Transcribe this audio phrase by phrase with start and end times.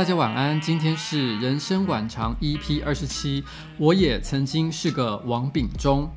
[0.00, 0.58] 大家晚安。
[0.58, 3.44] 今天是人生晚长 EP 二十七，
[3.76, 6.10] 我也曾经是个王炳忠。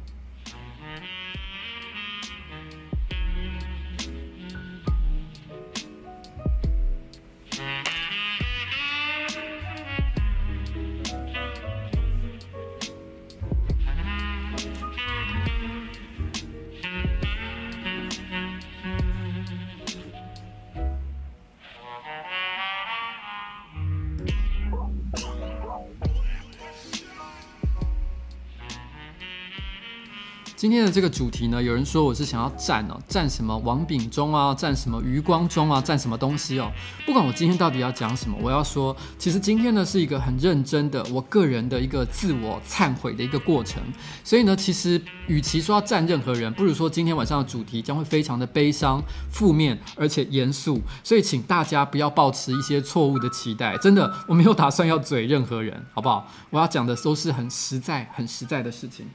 [30.94, 36.72] 这个主题呢，有人说我是想要站哦，站什么王炳忠啊，站什么余光中啊，站什么东西哦？
[37.04, 43.82] 不管我今天到底要讲什么，我要说，其实今天呢是一个很认真的，我个人的一个自我忏悔的一个过程。
[44.24, 50.80] 所以呢，其实与其说要站任何人，不如说今天晚上的主题将会非常的悲伤、负面，而且严肃。
[51.04, 56.30] 所以请大家不要抱持一些错误的期待，真的，我没有打算要嘴任何人，好不好？
[56.52, 59.08] 我要讲的都是很实在、很实在的事情。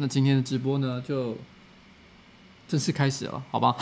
[0.00, 1.36] 那今天的直播呢，就
[2.68, 3.74] 正式开始了，好吧？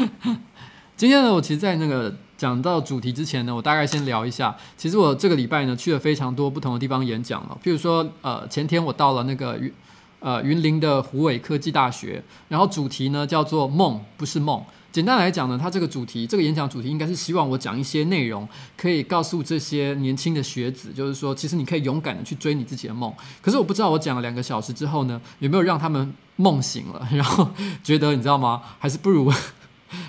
[0.94, 4.54] 今天呢，我其实，在那个讲到主题之前呢，我大概先聊一下。
[4.76, 7.58] 其实我这个礼拜呢，去了非常多不同的地方演讲了。
[7.64, 9.72] 譬如说，呃，前天我到了那个云
[10.20, 14.62] 呃云林的湖尾科技大学，然后主题呢叫做“梦不是梦”。
[14.96, 18.48] 简单来讲呢，他这个主题，这个演讲主题应该是希望我讲一些内容，
[18.78, 23.12] 可以告诉这些年轻的学子，就是说，其实你可以勇敢的去追你自己的梦。
[23.42, 27.46] 可是我不知道，我讲了两个小时之后呢，有没有让他们梦醒了，然后
[27.84, 28.62] 觉得你知道吗？
[28.78, 29.30] 还是不如。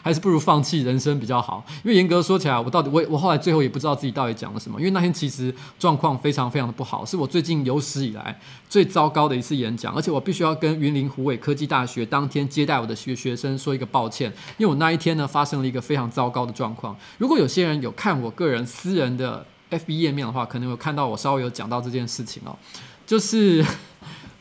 [0.04, 16.96] 还是不如放弃人生比较好，因为严格说起来，我到底我我后来最后也不知道自己到底讲了什么，因为那天其实状况非常非常的不好，是我最近有史以来最糟糕的一次演讲，而且我必须要跟云林虎尾科技大学当天接待我的学学生说一个抱歉，因为我那一天呢发生了一个非常糟糕的状况。
[17.18, 22.58] 如果有些人有看我个人私人的 FB 页面的话，可能有看到我稍微有讲到这件事情哦，
[23.06, 23.66] 就是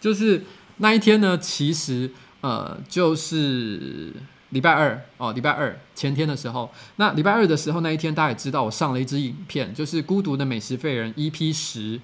[0.01, 0.45] 就是
[0.79, 2.11] 那一天呢，其实
[2.41, 4.13] 呃就是。
[4.57, 12.01] 礼拜二哦，礼拜二前天的时候，那礼拜二的时候那一天，大家也知道我上了一支影片，就是《孤独的美食废人》EP 十。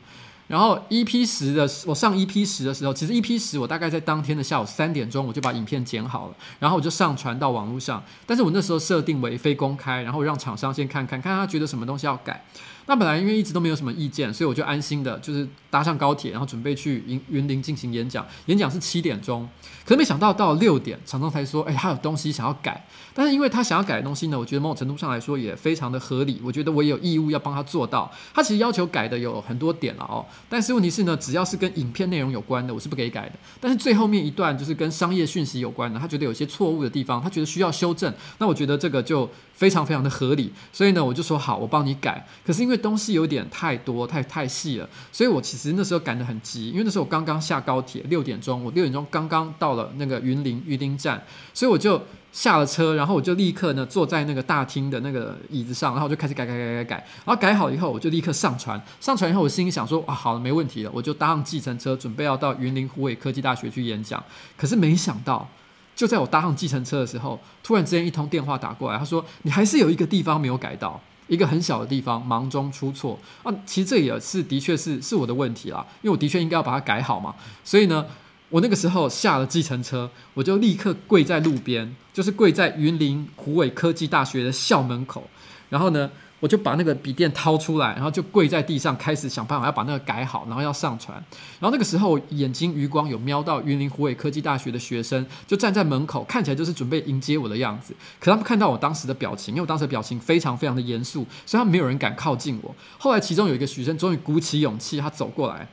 [0.48, 8.04] 然后 EP 十的我上 EP 十的时候，其实 EP 十我大概在当天的下午三点钟我就把影片剪好了，然后我就上传到网络上。
[8.26, 12.44] 但是我那时候设定为非公开，然后让厂商先看看，看他觉得什么东西要改。
[12.86, 18.26] 那本来因为一直都没有什么意见，所以我就安心的，就是搭上高铁，然后准备去云云林进行演讲。
[18.46, 19.48] 演讲是七点钟，
[19.84, 22.84] 可是没想到到了六点，厂商才说，哎，他有东西想要改。
[23.14, 26.40] 但是因为他想要改的东西呢，我觉得某种程度上来说也非常的合理。
[26.42, 28.10] 我觉得我也有义务要帮他做到。
[28.34, 33.32] 他其实要求改的有很多点了哦，但是问题是呢，只要是跟影片内容有关的，我是不给改的。
[33.60, 38.12] 但是最后面一段就是跟商业讯息有关的，他觉得有些错误的地方，他觉得需要修正。
[38.38, 39.28] 那我觉得这个就
[39.62, 40.52] 非常非常的合理。
[40.72, 42.26] 所以呢，我就说好，我帮你改。
[42.44, 46.70] 可是因为东西有点太多，太太细了，所以我其实那时候赶得很急。
[46.70, 51.22] 因为那时候我刚刚下高铁，六点钟，我六点钟刚刚到了那个云林玉林站，
[51.54, 52.02] 所以我就。
[52.32, 58.82] 下了车，然后我就立刻呢坐在那个大厅的那个椅子上，然后我就开始改改改改改，然后改好以后我就立刻上传。
[59.02, 64.24] 上传以后我心里想说啊，好了，没问题了，我就搭上计程车准备要到云林虎尾科技大学去演讲。
[64.56, 65.46] 可是没想到，
[65.94, 73.52] 就在我搭上计程车的时候，突然之间一通电话打过来，他说你还是有一个地方没有改到，一个很小的地方，忙中出错啊。
[73.64, 77.34] 其实这也是的确是是我的问题啦，因为我的确应该要把它改好嘛。
[77.64, 78.06] 所以呢。
[78.52, 85.26] 我那个时候下了计程车，我就立刻跪在路边，就是跪在云林虎尾科技大学的校门口。
[85.70, 86.10] 然后呢，
[86.42, 91.16] 我就把那个笔电掏出来，然后就跪在地上，开始想办法要把那个改好，然后要上传。
[91.60, 97.94] 然后那个时候眼睛余光有瞄到云林虎尾科技大学的学生，就站在门口，看起来就是准备迎接我的样子。
[98.18, 102.74] 可他们看到我当时的表情，因为我当时的表情非常非常的严肃，所以他们没有人敢靠近我。
[102.98, 105.68] 后来其中有一个学生终于鼓起勇气，他走过来，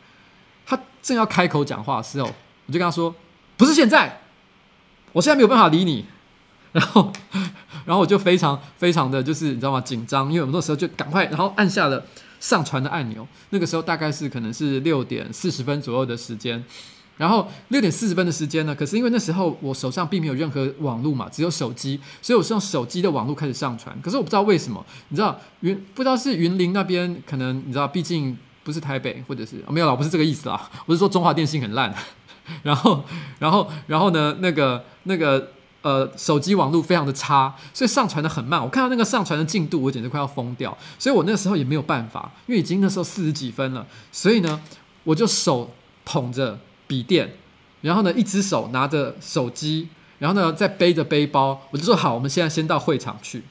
[0.68, 2.31] 他正要开口讲话的时候。
[2.68, 3.15] 我就跟他说
[3.57, 4.22] ：“不是现在，
[5.12, 6.06] 我现在没有办法理你。”
[6.72, 7.12] 然后，
[7.85, 9.81] 然后我就非常非常的就是你知道吗？
[9.81, 12.03] 紧张，因为我们那时候就赶快，然后按下了
[12.39, 13.27] 上传的按钮。
[13.49, 16.63] 那个时候大概是可能是六点四十分左右的时间。
[17.17, 23.93] 然后六点四十分的时间呢，可是因为那时候我手上并没有任何网络嘛，只有手机，所以我是用手机的网络开始上传。
[24.01, 31.93] 可是我不知道为什么，你知道云不知道是云林那边可能你知道，毕竟不是台北，或者是、哦、没有啦，不是这个意思啊，我是说中华电信很烂。
[32.63, 33.03] 然后，
[33.37, 38.61] 然后，然后呢，那个那个呃，手机网络非常的差，所以上传的很慢。
[38.61, 40.77] 我看到那个上传的进度，我简直快要疯掉。
[40.97, 44.61] 所以我那个时候也没有办法，因为已经那时候四十几分了，所以呢，
[45.03, 45.71] 我就手
[46.05, 46.59] 捧着。
[46.89, 47.35] 笔电，
[47.81, 53.43] 然后呢，一只手拿着手机，然后呢，再背着背包，我就说好，我们现在先到会场去。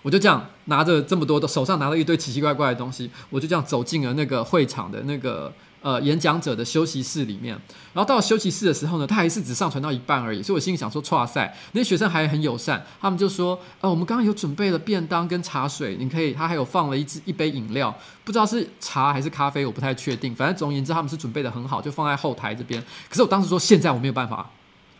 [0.00, 5.52] 我就这样拿着这么多的，手上拿了一堆奇奇怪怪的东西，我就这样走进了那个会场的那个。
[5.82, 7.54] 呃，演讲者的休息室里面，
[7.92, 22.82] 然后到了休息室的时候呢，他还是只上传到一半而已，所以我心里想说，哇塞，那些学生还很友善，他们就说，呃，我们刚刚有准备了便当跟茶水，你可以，他还有放了一支一杯饮料，不知道是茶还是咖啡，我不太确定，反正总而言之，他们是准备的很好，就放在后台这边。
[23.08, 24.50] 可是我当时说，现在我没有办法，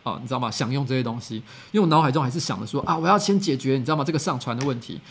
[0.03, 0.49] 哦、你知道吗？
[0.49, 1.35] 享用这些东西，
[1.71, 4.05] 因为我脑海中还是想着说，啊，我要先解决，你知道吗？
[4.05, 5.01] 这个上传的问题。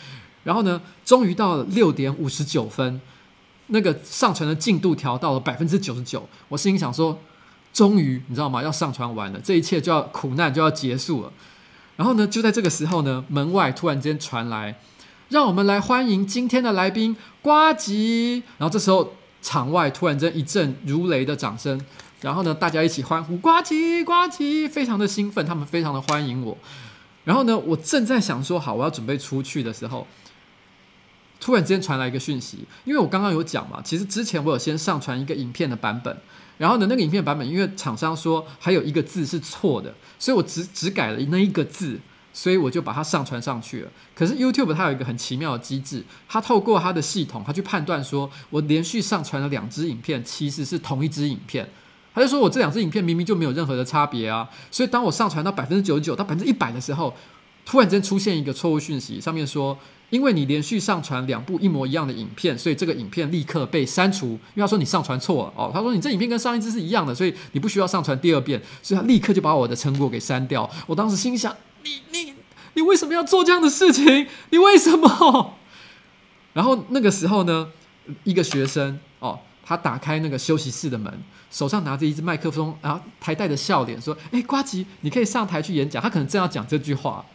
[0.43, 2.99] 然后呢，终于到了六点五十九分。
[3.67, 7.19] 那个上传的进度调到了百分之九十九，我心里想说，
[7.73, 8.63] 终于你知道吗？
[8.63, 11.31] 要上传完了，这一切就要苦难就要结束了。
[11.97, 14.79] 然后呢，就在这个时候呢，门外突然间传来，
[15.29, 18.43] 让我们来欢迎今天的来宾呱吉。
[18.57, 21.79] 然后这时候场外突然间一阵如雷的掌声，
[22.21, 26.57] 然后呢，大家一起欢呼呱吉呱吉，非常的兴奋，他们非常的欢迎我。
[27.25, 30.07] 然后呢，我正在想说好，我要准备出去的时候。
[31.39, 36.17] 突然之间传来一个讯息，因为我刚刚有讲嘛，其实之前我有先上传一个影片的版本，
[36.57, 41.99] 然后呢，那个影片版本因为厂商说还有一个字是错的，所以我只只改了那一个字，
[42.33, 43.91] 所以我就把它上传上去了。
[44.15, 51.69] 可是 YouTube 它有一个很奇妙的机制，它透过它的系统，它去判断说我连续上传了两支影片，其实是同一支影片，
[52.15, 57.15] 它就说我这两支影片明明就没有任何的差别啊，所以当我上传到百分之九十九到百分之一百的时候，
[57.65, 59.77] 突然间出现一个错误讯息，上面说。
[60.09, 64.27] 因为你连续上传两部一模一样的影片，所以这个影片立刻被删除。
[64.27, 70.69] 因为他说你上传错了哦，他说你这影片跟上一支是一样的，所以你不需要上传第二遍，所以他立刻就把我的成果给删掉。
[70.85, 72.33] 我当时心想：你你
[72.75, 74.27] 你为什么要做这样的事情？
[74.51, 75.55] 你为什么？
[76.53, 77.67] 然后那个时候呢，
[78.23, 81.13] 一个学生哦，他打开那个休息室的门，
[81.51, 87.25] 手上拿着一支麦克风，然后还带着笑脸说：“哎，瓜吉，你可以上台去演讲。”他可能正要讲这句话。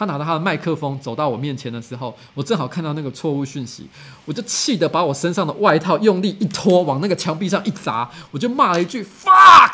[0.00, 3.86] 他拿着他的麦克风走到我面前的时候，我正好看到那个错误讯息，
[4.24, 9.72] 我就气得把我身上的外套用力一拖，往那个墙壁上一砸，我就骂了一句 “fuck”，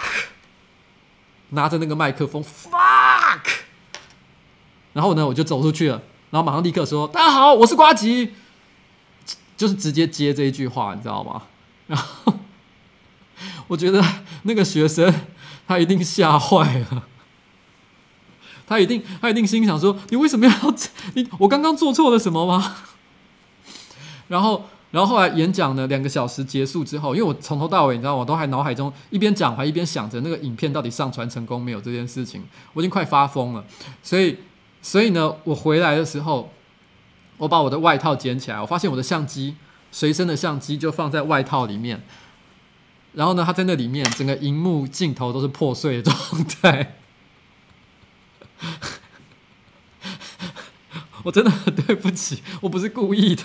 [1.50, 3.38] 拿着那个麦克风 “fuck”，
[4.94, 8.34] 然后呢，我就走出去了，然后马上立刻说：“大家好，我是瓜吉。”
[9.56, 11.42] 就是直接接这一句话，你知道吗？
[11.86, 12.34] 然后
[13.68, 14.04] 我觉得
[14.42, 15.14] 那个学生
[15.68, 17.04] 他一定吓坏了。
[18.66, 20.52] 他一定，他一定心想说：“你为什么要
[21.14, 21.26] 你？
[21.38, 22.76] 我刚刚做错了什么吗？”
[24.28, 32.42] 然后，然后后来演讲呢，两个小时结束之后，因为我从头到尾，你知道，我都还脑海中一边讲还一边想着那个影片到底上传成功没有这件事情，
[32.73, 33.64] 我已经快发疯了。
[34.02, 34.37] 所以，
[34.82, 36.50] 所以呢，我回来的时候，
[37.37, 39.54] 我把我的外套捡起来，我发现我的相机
[39.92, 42.02] 随身的相机就放在外套里面，
[43.12, 46.96] 然后呢，它在那里面，整个荧幕镜头都是破碎的状态。
[51.25, 53.42] 我真的很对不起，我不是故意的。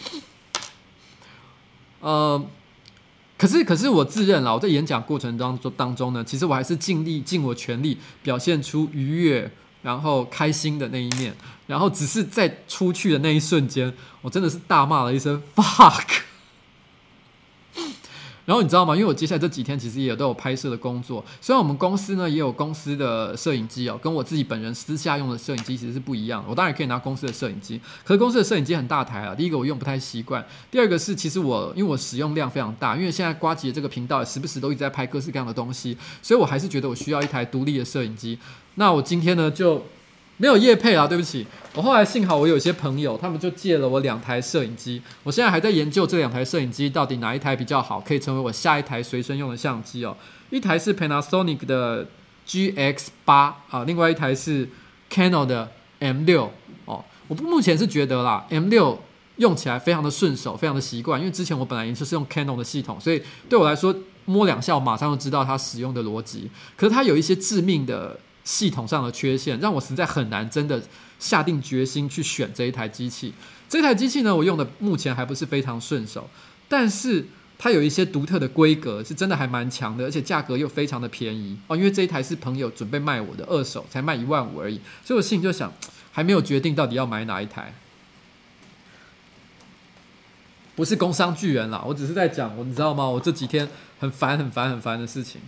[2.00, 2.44] 呃，
[3.36, 9.50] 可是可是我自认了，我在演讲过程当中当中呢，其实我还是尽力尽我全力表现出愉悦，
[9.82, 11.34] 然后开心的那一面，
[11.66, 16.22] 然后只是在出去的那一瞬间，我真的是大骂了一声 “fuck”。
[18.48, 18.96] 然后你知道吗？
[18.96, 21.22] 因为我接下来这几天其实也都有拍摄的工作。
[21.38, 26.48] 虽然我们公司呢也有公司的摄影机哦，跟我自己本人私下用的摄影机其实是不一样的。
[26.48, 29.34] 我当然可以拿公司的摄影机，可是公司的摄影机很大台啊。
[29.34, 38.38] 第一个我用不太习惯，第二个是其实我因为我使用量非常大，因为现在瓜吉的这个频道时不时都一直在拍各式各样的东西，所以我还是觉得我需要一台独立的摄影机。
[38.76, 39.84] 那我今天呢就。
[40.38, 41.46] 没有业配啊，对不起。
[41.74, 45.02] 我后来幸好我有些朋友，他们就借了我两台摄影机。
[45.22, 50.16] 我现在还在研究这两台摄影机到底哪一台比较好，可以成为我下一台随身用的相机哦。
[50.50, 52.06] 一台是 Panasonic 的
[52.46, 54.68] GX 八啊，另外一台是
[55.12, 56.50] Canon 的 M 六
[56.84, 57.04] 哦。
[57.26, 59.00] 我目前是觉得啦，M 六
[59.36, 66.48] 用起来非常的顺手，非常的习惯，因为之前我本来也就是用 Canon 的系统，所以对我来说摸两下我马上就知道它使用的逻辑。
[66.76, 68.18] 可是它有一些致命的。
[68.48, 70.82] 系统上的缺陷让我实在很难真的
[71.18, 73.34] 下定决心去选这一台机器。
[73.68, 76.30] 这台机器呢，我用的目前还不是非常顺手，
[76.66, 77.26] 但是
[77.58, 81.76] 它有一些独特的规格，是真的还蛮强的，而且价格又非常的便宜哦。
[81.76, 85.70] 因为这一台是朋友准备卖我的二手，才卖一万五而已，所以我心里就想，
[86.10, 87.74] 还没有决定到底要买哪一台。
[90.74, 93.06] 不是工商巨人啦，我只是在讲，我你知道吗？
[93.06, 93.68] 我这几天
[94.00, 95.42] 很烦、很烦、很烦的事情。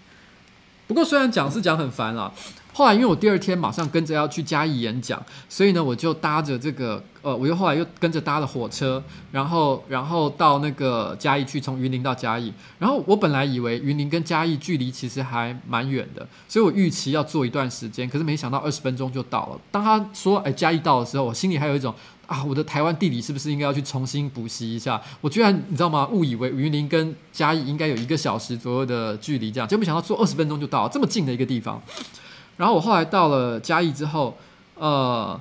[0.86, 2.32] 不过虽然讲是讲很烦啦，
[2.72, 12.52] 后来因为我第二天马上跟着要去嘉义演讲，所以呢，我就搭着这个呃，我又后来又跟着搭了火车，然后然后到那个嘉义去，从云林到嘉义。
[12.78, 19.60] 然后我本来以为云林跟嘉义距离其实还蛮远的，所以我预期要坐一段时间，可是没想到二十分钟就到了。
[19.70, 21.94] 当他说哎嘉义到的时候，我心里还有一种。
[22.30, 25.02] 啊，我的台湾地理是不是应该要去重新补习一下？
[25.20, 26.06] 我居然你知道吗？
[26.12, 31.82] 误以为云林跟嘉义应该有一个小时左右的距离，这样，结果没想到坐二十分钟就到了这么近的一个地方。
[32.60, 34.36] 然后我后来到了嘉义之后，
[34.74, 35.40] 呃，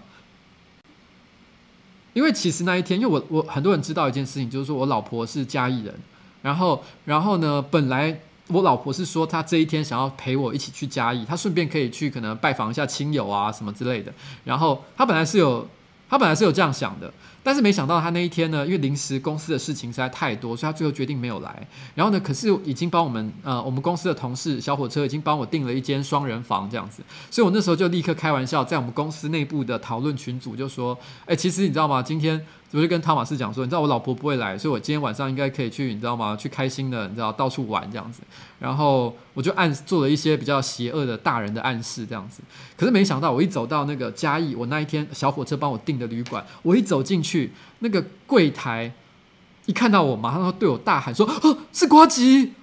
[2.14, 5.94] 因为其实那一天，因为我我很多人知道一件事情，就是说我老婆是嘉义人，
[6.42, 14.14] 然后然后呢，本来我老婆是说她这一天想要陪我一起去嘉义，她顺便可以去可能拜访一下亲友啊什么之类的。
[14.46, 15.68] 然后她本来是有。
[16.10, 17.14] 他本来是有这样想的，
[17.44, 21.68] 但是没想到他那一天呢，因为临时公司的事情实在太多，所以他最后决定没有来。
[21.94, 30.98] 然后呢，可是已经帮我们呃，我们公司的同事小火车已经帮我订了一间双人房这样子，所以我那时候就立刻开玩笑，在我们公司内部的讨论群组就说
[31.28, 32.02] ：“哎，其实你知道吗？
[32.02, 36.36] 今天。”我就跟汤马斯讲说，你知道我老婆不会来，所以我今天晚上应该可以去，你知道吗？
[36.36, 38.22] 去开心的，你知道到处玩这样子。
[38.60, 42.44] 然后我就暗做了一些比较邪恶的大人的暗示这样子。
[42.78, 48.92] 可是没想到，我一走到那个嘉义，我那一天小火车帮我订的旅馆，我一走进去，那个柜台
[49.66, 52.54] 一看到我，马上对我大喊说：“哦，是瓜吉！”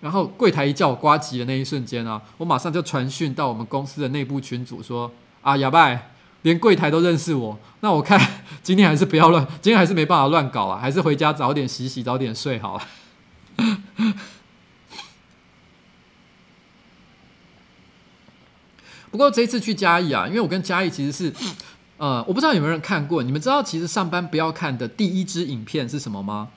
[0.00, 5.12] 然后柜台一叫我瓜吉的那一瞬间啊，我马上就传讯到我们公司的内部群组说
[5.42, 6.00] ：“啊，哑巴。”
[6.42, 8.20] 连柜台都认识我，那我看
[8.62, 12.82] 今天还是不要乱，今天还是没办法乱搞啊，还是回家早点洗洗，早点睡好了。
[19.10, 21.34] 不过这次去嘉义啊，因为我跟嘉义其实是，
[21.96, 26.48] 呃，我不知道有没有人看过，你们知道其实上班不要看的第一支影片是什么吗？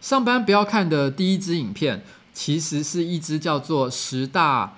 [0.00, 4.74] 上班不要看的第一支影片，其实是一支叫做《十大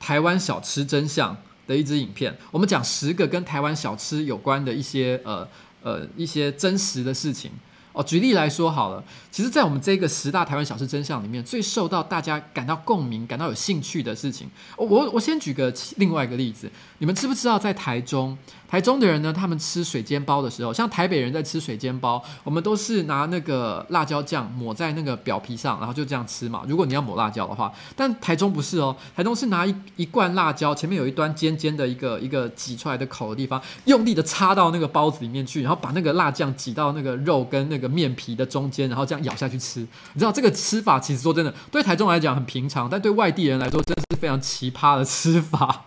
[0.00, 1.36] 台湾小吃真相》
[1.72, 5.48] 的一支影片，我们讲十个跟台湾小吃有关的一些呃
[5.82, 7.50] 呃一些真实的事情。
[7.92, 18.36] 哦，举例来说好了，其实，在我们这个十大台湾小吃真相里面，最受到大家感到共鸣、感到有兴趣的事情，我我先举个另外一个例子，你们知不知道在台中？
[18.72, 26.62] 台中的人呢，他们吃水煎包的时候，像台北人在吃水煎包，我们都是拿那个辣椒酱抹在那个表皮上，然后就这样吃嘛。
[26.66, 39.80] 如果你要抹辣椒的话，但台中不是哦，台中是拿一一罐辣椒，前面有一端尖尖的一个一个挤出来的口的地方，用力的插到那个包子里面去，然后把那个辣酱挤到那个肉跟那个个面皮的中间，然后这样咬下去吃。
[39.80, 45.84] 你知道这个吃法其实说真的，对台中来讲很平常，但对外地人来说真的是非常奇葩的吃法。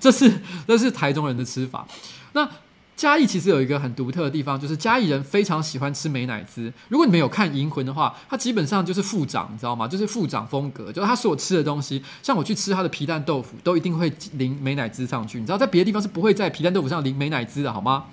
[0.00, 1.86] 这是这是台中人的吃法。
[2.32, 2.48] 那
[2.96, 6.72] 嘉义其实有一个很独特的地方，就是嘉义人非常喜欢吃美乃滋。
[6.88, 9.88] 如果你们有看《银魂》的话，它基本上就是副长，你知道吗？
[9.88, 15.40] 就是副长风格，就是他所吃的东西，像我去吃他的皮蛋豆腐，都一定会淋美乃滋上去。
[15.40, 18.04] 你知道，在别的地方是不会在皮蛋豆腐上淋美乃滋的，好吗？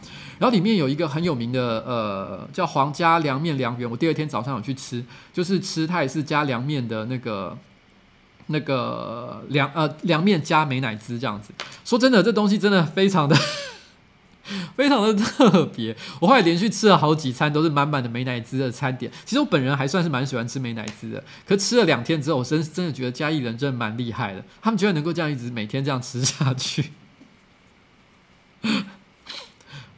[0.41, 3.89] 然后里面有一个很有名的，呃，叫皇家凉面凉园。
[3.89, 7.57] 我第二天早上有去吃，就是吃它也是加凉面的那个。
[8.47, 11.53] 那个凉呃凉面加美乃滋这样子，
[11.85, 13.37] 说真的，这东西真的非常的
[14.75, 15.95] 非常的特别。
[16.19, 19.09] 我后来连续吃了好几餐，都是满满的美乃滋的餐点。
[19.23, 26.91] 其实我本人还算是蛮喜欢吃美乃滋的，可吃了两天之后，我真真的觉得嘉义人真的蛮厉害的，他们居然能够这样一直每天这样吃下去。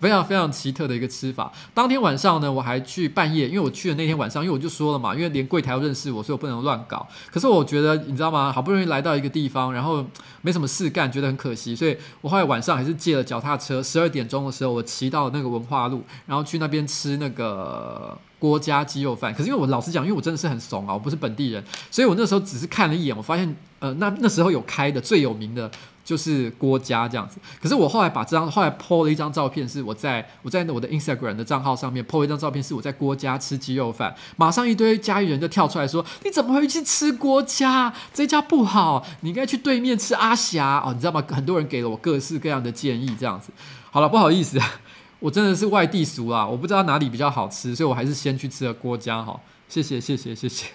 [0.03, 1.49] 非常非常奇特的一个吃法。
[1.73, 7.07] 当天晚上呢，我还去半夜，因为我去的那天晚上，因为我就说了嘛，因为连柜台都认识我，所以我不能乱搞。
[7.31, 8.51] 可是我觉得，你知道吗？
[8.51, 10.05] 好不容易来到一个地方，然后
[10.41, 13.81] 没什么事干，觉得很可惜，所以我后来晚上还是借了脚踏车。
[13.81, 19.33] 十二点钟的时候，我骑到那个文化路，然后去那边吃那个郭家鸡肉饭。
[19.33, 25.71] 可是因为我老实讲，因为我真的是很怂啊，我不是本地人，所以我那时候只是看了一眼，我发现，呃，那那时候有开的最有名的。
[26.03, 37.93] 就是郭家这样子，可是我后来把这张后来 po 了一张照片，是我在我在我的 Instagram 的账号上面 po 了一张照片，是我在郭家吃鸡肉饭，马上一堆嘉义人就跳出来说：“你怎么会去吃郭家？
[38.13, 43.51] 这家不好，你应该去对面吃阿霞哦，你知道吗？”很多人给了我各式各样的建议，这样子。
[43.89, 44.59] 好了，不好意思，
[45.19, 49.39] 我真的是外地俗啊，我不知道哪里比较好吃，所以我还是先去吃了郭家哈。
[49.69, 50.67] 谢谢，谢谢，谢谢。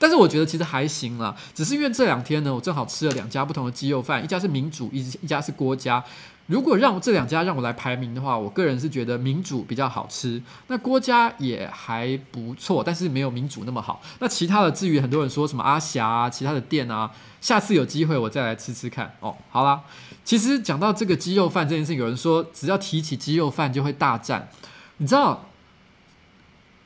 [0.00, 6.02] 但是我觉得其实还行啦，只是因为这两天呢，我正好吃了两家不同的鸡肉饭，一家是民主，一一家是郭家。
[6.46, 10.42] 如果让这两家让我来排名的话，我个人是觉得民主比较好吃。
[10.66, 14.02] 那郭家也还不错，但是没有民主那么好。
[14.18, 17.08] 那其他的，至于很多人说什么阿霞啊，其他的店啊，
[17.40, 19.36] 下次有机会我再来吃吃看哦。
[19.50, 19.82] 好啦，
[20.24, 24.48] 其实讲到这个鸡肉饭这件事，有人说只要提起鸡肉饭就会大战，
[24.96, 25.46] 你知道，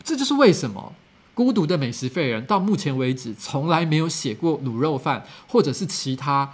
[0.02, 0.92] 这就是为什么
[1.34, 6.52] 孤独的美食废人到目前为止从来没有写过卤肉饭，或者是其他。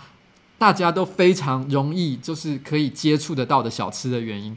[0.59, 4.55] 大家都非常容易，就是可以接触得到的小吃的原因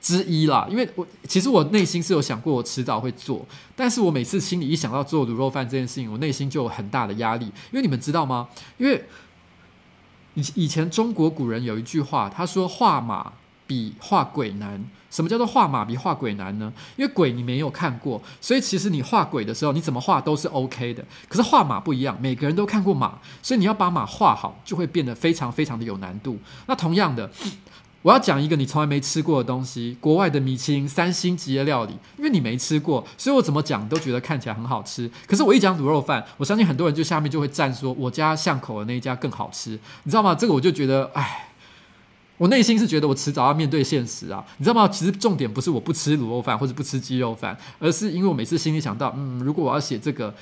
[0.00, 0.66] 之一啦。
[0.70, 7.44] 因为我其实我内心是有想过，我迟早会做，但是我每次心里一想到做卤肉饭这件事情，我内心就有很大的压力。
[7.44, 8.48] 因为你们知道吗？
[8.78, 9.04] 因为
[10.32, 13.34] 以以前中国古人有一句话，他说画马
[13.66, 14.82] 比画鬼难。
[15.16, 16.70] 什么叫做画马比画鬼难呢？
[16.94, 21.02] 因为鬼你没有看过，所以其实你画鬼的时候，你怎么画都是 OK 的。
[21.26, 26.38] 可是画马不一样，每个人都看过马，所以你要把马画好，就会变得非常非常的有难度。
[26.66, 27.30] 那同样的，
[28.02, 35.10] 我要讲一个你从来没吃过的东西，国外的米其林三星级的料理，因为你没吃过，所以我怎么讲都觉得看起来很好吃。
[35.26, 39.70] 可是我一讲卤肉饭，我相信很多人就下面就会赞说，我家巷口的那一家更好吃，
[40.02, 40.34] 你知道吗？
[40.34, 41.45] 这个我就觉得，哎。
[42.38, 44.86] 我内心是觉得我迟早要面对现实啊，你知道吗？
[44.88, 50.34] 其实重点不是我不吃卤肉饭或者不吃鸡肉饭，而是因为我每次心里想到，嗯，如果我要写这个，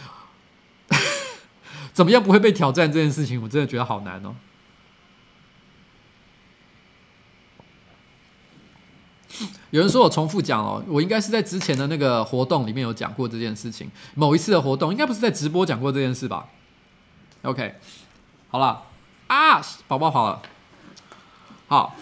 [1.95, 4.35] 怎么样不会被挑战这件事情，我真的觉得好难哦。
[9.71, 16.49] 有人说我重复讲哦，我应该是在之前的那个活动里面有讲过这件事情，某一次的活动应该不是在直播讲过这件事吧
[17.43, 17.75] ？OK，
[18.49, 18.83] 好了
[19.29, 20.43] 啊，宝宝跑了。
[21.67, 21.97] 好，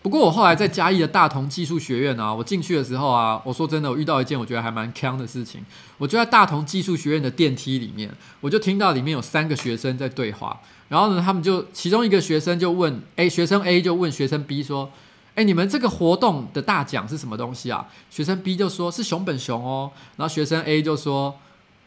[0.00, 5.64] 不过我后来在嘉义的大同技术学院啊，我进去的时候啊，我说真的，我遇到一件我觉得还蛮坑的事情。
[5.98, 8.10] 我就在大同技术学院的电梯里面，
[8.40, 10.60] 我就听到里面有三个学生在对话。
[10.88, 14.90] 然后呢，他们就其中一个学生就问 A 学生 A 就问学生 B 说
[15.34, 19.90] ：“哎，你们这个活动的大奖是什么东西啊？”学生 B 就说是熊本熊哦。
[20.16, 21.34] 然后学生 A 就说：“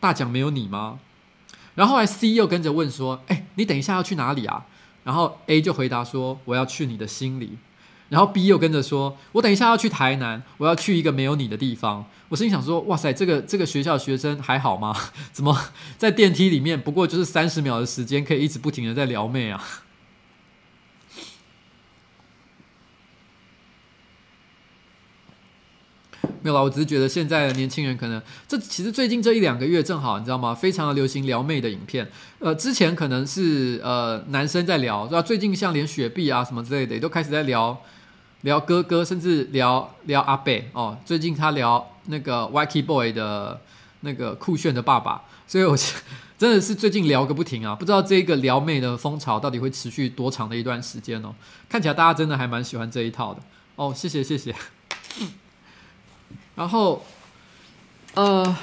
[0.02, 1.00] 大奖没有你吗？”
[1.76, 4.66] 然后后来 C 又跟着问说：“哎，你等一下要去哪里啊？”
[5.08, 7.58] 然后 A 就回答说：“我要去你的心里。”
[8.10, 14.94] 然后 B 又跟着说：“我等一下要去台南，我要去一个没有你的地方。”我心里想说：“哇塞，这个这个学校的学生还好吗？
[15.32, 15.58] 怎么
[15.98, 19.64] 在电梯里面不过就是三十秒的时间，可以一直不停的在撩妹啊？”
[26.48, 30.56] 没有啦，我只是觉得现在的年轻人可能，这其实最近这一两个月正好，你知道吗？
[30.56, 32.10] 非常的流行撩妹的影片。
[32.40, 35.22] 呃，之前可能是呃男生在聊，对吧？
[35.22, 37.78] 最近像连雪碧啊什么之类的，也都开始在聊
[38.44, 40.98] 聊哥哥，甚至聊聊阿伯哦。
[41.06, 43.60] 最近他聊那个 Wacky Boy 的
[44.00, 45.76] 那个酷炫的爸爸，所以我
[46.38, 47.76] 真的是最近聊个不停啊！
[47.76, 51.36] 不知道这个撩妹的风潮到底会持续多长的一段时间哦。
[51.68, 53.42] 看起来大家真的还蛮喜欢这一套的
[53.76, 53.94] 哦。
[53.94, 54.56] 谢谢谢谢。
[56.58, 57.06] 然后，
[58.16, 58.58] 呃，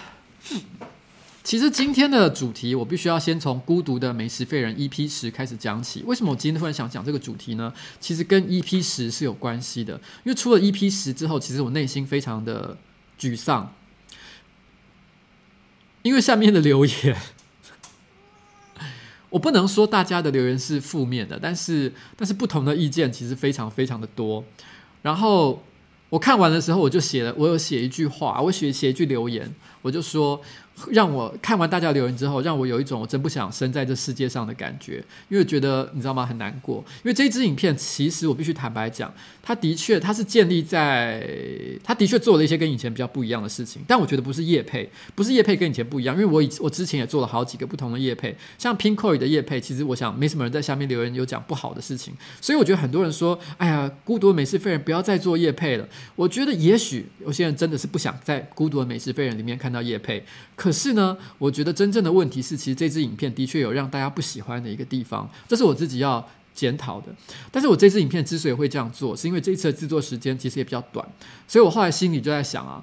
[1.44, 6.02] 其实今天的主题我必须要先从《孤独的美食废人》EP 十开始讲起。
[6.04, 7.72] 为什么我今天突然想讲这个主题呢？
[8.00, 9.94] 其实跟 EP 十是有关系的。
[10.24, 12.76] 因为出了 EP 十之后，其实我内心非常的
[13.16, 13.72] 沮丧，
[16.02, 17.16] 因为下面的留言，
[19.30, 24.44] 我不能说大家的留言是负面的，但是但是不同的意见其实非常非常的多。
[25.02, 25.62] 然后。
[26.10, 30.40] 我看完的时候，我就写了，我有写一句话，我写写一句留言，我就说。
[30.90, 36.26] 让我看完大家留言之后，让我有一种我真不想生在这世界上的感觉，因为觉得你知道吗？
[36.26, 36.84] 很难过。
[37.04, 41.24] 因为这一支影片，其实我必须坦白讲，它的确它是建立在，
[41.82, 55.88] 它的确做了一些跟以前比较不一样的事情，但我觉得不是叶配，不是叶配跟以前不一样，因为我以我之前也做了好几个不同的叶配，像 Pinkoi 的叶配，其实我想没什么人在下面留言有讲不好的事情，所以我觉得很多人说，哎呀，孤独的美食废人不要再做叶配了。
[56.16, 60.24] 我觉得也许有些人真的是不想在孤独的美食废人里面看到叶配。
[60.64, 67.14] 可是呢，我觉得真正的问题是，其实这支影片的确有让大家不喜欢的一个地方，这是我自己要检讨的。
[67.52, 71.06] 但是我这支影片之所以会这样做，是因为这一次的制作时间其实也比较短，
[71.46, 72.82] 所以我后来心里就在想啊，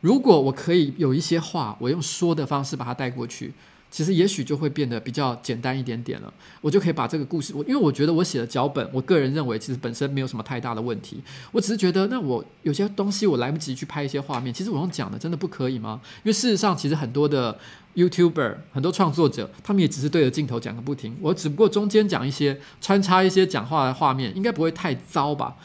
[0.00, 3.52] 如果我可以有一些话，我用说的方式把它带过去。
[3.90, 16.00] 其实也许就会变得比较简单一点点了，我就可以把这个故事，我因为我觉得我写的脚本，我个人认为其实本身没有什么太大的问题，我只是觉得那我有些东西我来不及去拍一些画面，其实我用讲的真的不可以吗？
[16.18, 17.58] 因为事实上其实很多的
[17.96, 25.56] YouTuber 很多创作者，他们也只是对着镜头讲个不停，我只不过中间讲一些穿插一些讲话的画面，应该不会太糟吧？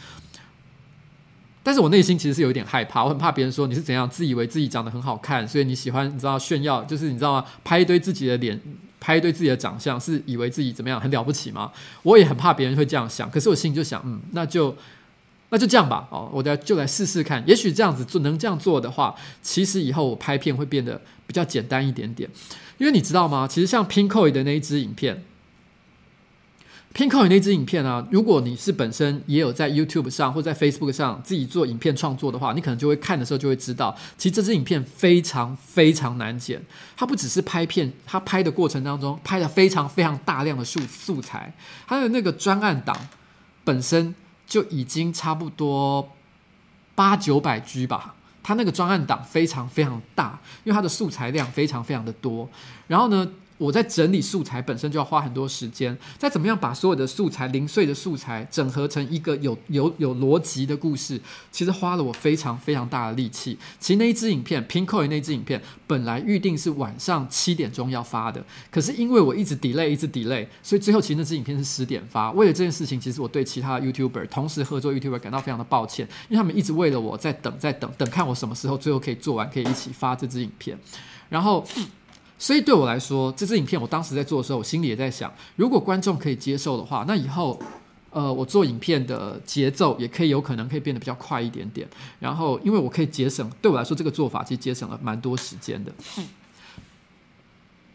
[1.65, 7.43] 但是我内心其实是有一点害怕，我很怕别人说你是怎样自以为自己长得很好看，所以你喜欢你知道炫耀，就是你知道吗？
[7.63, 8.62] 拍一堆自己的脸，
[8.99, 11.71] 拍一堆自己的长相，是以为自己怎么样很了不起吗？
[12.04, 14.78] 我也很怕别人会这样想，可是我心里就想，嗯，那就
[15.49, 22.30] 那就这样吧，哦，我来就来试试看，也许这样子做能这样做的话，其实以后我拍片会变得比较简单一点点，
[22.78, 23.47] 因为你知道吗？
[23.47, 25.23] 其实像 Pinkoi 的那一支影片。
[26.96, 36.64] 偏靠你那支影片啊，如果你是本身也有在 YouTube 上或在 Facebook 上自己做影片创作的话，你可能就会看的时候就会知道，其实这支影片非常非常难剪。
[36.96, 41.54] 它不只是拍片，它拍的过程当中拍了非常非常大量的素素材，
[41.86, 42.98] 它的那个专案档
[43.66, 44.16] 本身
[44.48, 46.14] 就已经差不多
[46.96, 48.16] 八九百 G 吧。
[48.42, 52.50] 它那个专案档非常非常大，因为它的素材量非常非常的多。
[52.88, 61.20] 然后呢，我在整理素材本身就要花很多时间，再怎么样把所有的素材零碎的素材整合成一个有有有逻辑的故事，
[61.52, 63.58] 其实花了我非常非常大的力气。
[63.80, 72.32] 其实那一支影片，Pinko 那支影片本来预定是晚上七点钟要发的，可是因为我一直 delay 一直 delay，所以最后其实那支影片是十点发。
[72.34, 80.78] 为了这件事情，其实我对其他的 YouTuber 同时合作 YouTuber 感到非常的抱歉，因为他们一直为了我在等在等等看我什么时候最后可以做完，可以一起发这支影片，
[81.30, 81.65] 然后。
[82.38, 87.58] 所以对我来说，这支影片我当时在做的时候，我心里也在想，如果观众可以接受的话，那以后，
[88.12, 91.88] 呃，我做影片的节奏也可以有可能可以变得比较快一点点。
[92.19, 95.91] 然后，因为我可以节省，对我来说这个做法其实节省了蛮多时间的。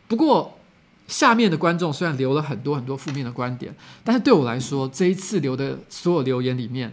[0.09, 0.59] 不过，
[1.07, 6.92] 下面的观众虽然留了很多很多负面的观点，但是对我来说，这一次留的所有留言里面，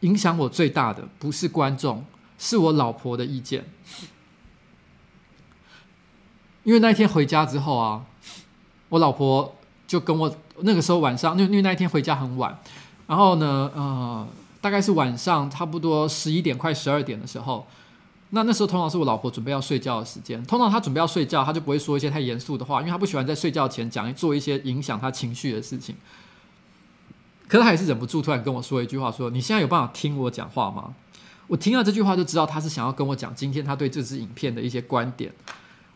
[0.00, 2.04] 影响我最大的不是观众，
[2.38, 3.64] 是我老婆的意见。
[6.66, 8.04] 因为那一天回家之后啊，
[8.88, 9.54] 我老婆
[9.86, 12.58] 就跟我那个时候晚上，因为因为那一天回家很晚，
[13.06, 14.26] 然后呢，呃，
[14.60, 17.64] 大概是晚上差不多十一点快十二点的时候，
[18.30, 25.94] 那那时候通常是我老婆准备要睡觉的时间，通常她准备要睡觉，她就不会说一些太严肃的话，因为她不喜欢在睡觉前讲做一些影响她情绪的事情。
[27.46, 30.92] 可是她还是忍不住突然跟我说一句话，说：“你现在有办法听我讲话吗？”
[31.46, 35.32] 我听到这句话就知道她是想要跟我讲今天她对这支影片的一些观点。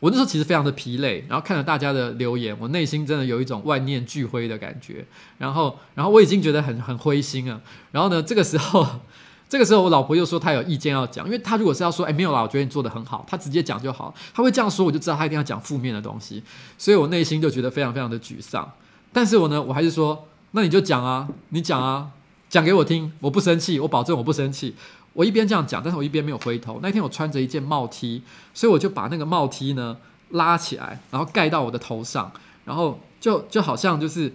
[0.00, 5.04] 我那时候其实非常的疲累，然后看着大家的留言，我内心真的有一种万念俱灰的感觉。
[5.36, 7.60] 然后，然后我已经觉得很很灰心了。
[7.92, 8.86] 然后呢，这个时候，
[9.46, 14.14] 这个时候我老婆又说她有意见要讲，因为她如果是要说，哎，没有啦，我觉得你做得很好，她直接讲就好。
[14.32, 16.42] 她会这样说，我就知道她一定要讲负面的东西，
[16.78, 18.72] 所以我内心就觉得非常非常的沮丧。
[19.12, 22.08] 但是我呢，我还是说，那你就讲啊，你讲啊，
[22.48, 24.74] 讲给我听，我不生气，我保证我不生气。
[25.12, 26.78] 我一边这样讲，但是我一边没有回头。
[26.82, 28.22] 那天我穿着一件帽 T，
[28.54, 29.96] 所以我就把那个帽 T 呢
[30.30, 32.32] 拉起来，然后盖到我的头上，
[32.64, 34.32] 然后就就好像就是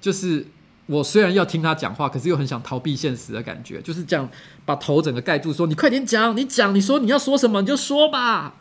[0.00, 0.46] 就是
[0.86, 4.28] 我虽然要听他讲话，可是又很想逃避现实的感觉，就是这样
[4.66, 8.54] 把头整个盖住，说：“你快点讲，你讲，你说你要说什么你就说吧。”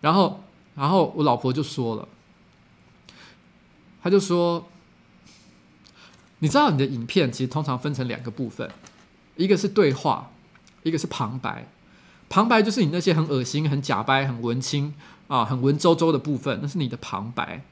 [0.00, 0.44] 然后，
[0.74, 2.08] 然后我老婆就说了，
[4.02, 4.66] 她就说
[6.40, 8.70] ：“你知道你的影片其实通常分成两个部分。”
[9.36, 10.30] 一个是对话，
[10.82, 11.66] 一个是旁白。
[12.28, 14.94] 旁白就是你那些很恶心、很假掰、很文青
[15.28, 17.62] 啊、很文绉绉的部分，那是你的旁白。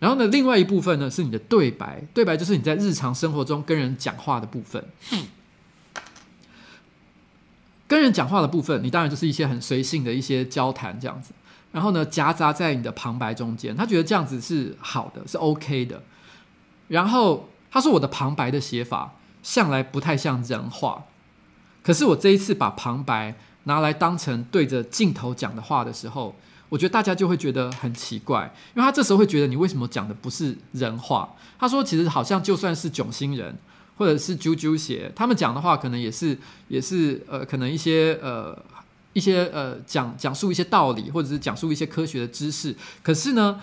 [0.00, 2.02] 然后呢，另外一部分呢是你的对白。
[2.12, 4.84] 对白就是你在日常生活中跟人讲话的部分。
[7.86, 11.32] 跟人讲话的部分，你当然就是一些很随性的一些交谈这样子。
[11.72, 16.02] 然后呢，夹杂在你的旁白中间，他觉得这样子是好的，是 OK 的。
[16.88, 19.12] 然后他说：“我的旁白的写法。”
[19.42, 21.04] 向来不太像人话，
[21.82, 26.34] 可是我这一次把旁白拿来当成对着镜头讲的话的时候，
[26.68, 31.28] 我觉得大家就会觉得很奇怪，因为他这时候会觉得你为什么讲的不是人话？
[31.58, 33.56] 他说，其实好像就算是囧星人
[33.96, 36.36] 或者是啾啾鞋，他们讲的话可能也是
[36.68, 38.56] 也是呃，可能一些呃
[39.12, 43.60] 一些呃讲讲述一些道理，或者是讲述一些科学的知识，可是呢，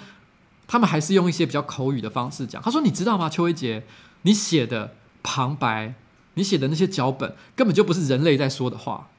[0.67, 2.61] 他们还是用一些比较口语的方式讲。
[2.61, 3.83] 他说，你知道吗，邱威杰，
[4.23, 4.93] 你写的。
[5.27, 5.93] 旁白，
[6.35, 9.09] 你写的那些脚本根本就不是人类在说的话，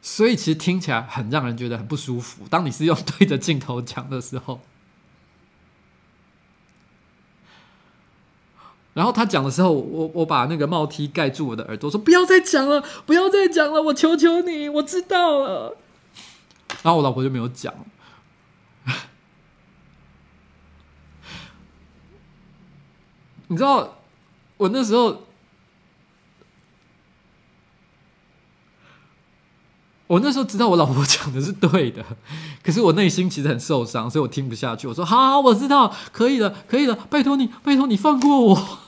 [0.00, 2.46] 所以其实听起来很让人觉得很不舒服。
[2.48, 4.60] 当你是用对着镜头讲的时候，
[8.94, 15.76] 然后他讲的时候，我我把那个帽梯盖住我的耳朵，说不要再讲了，不要再讲了，我求求你，我知道了。
[16.82, 17.74] 然后我老婆就没有讲，
[23.48, 23.98] 你知道
[24.56, 25.26] 我那时候。
[30.10, 32.04] 我那时候知道我老婆讲的是对的，
[32.64, 34.88] 可是我内心其实很受伤，所以我听不下去。
[34.88, 38.78] 我说：“好，我知道，可以了，可以了，拜托你，拜托你放过我。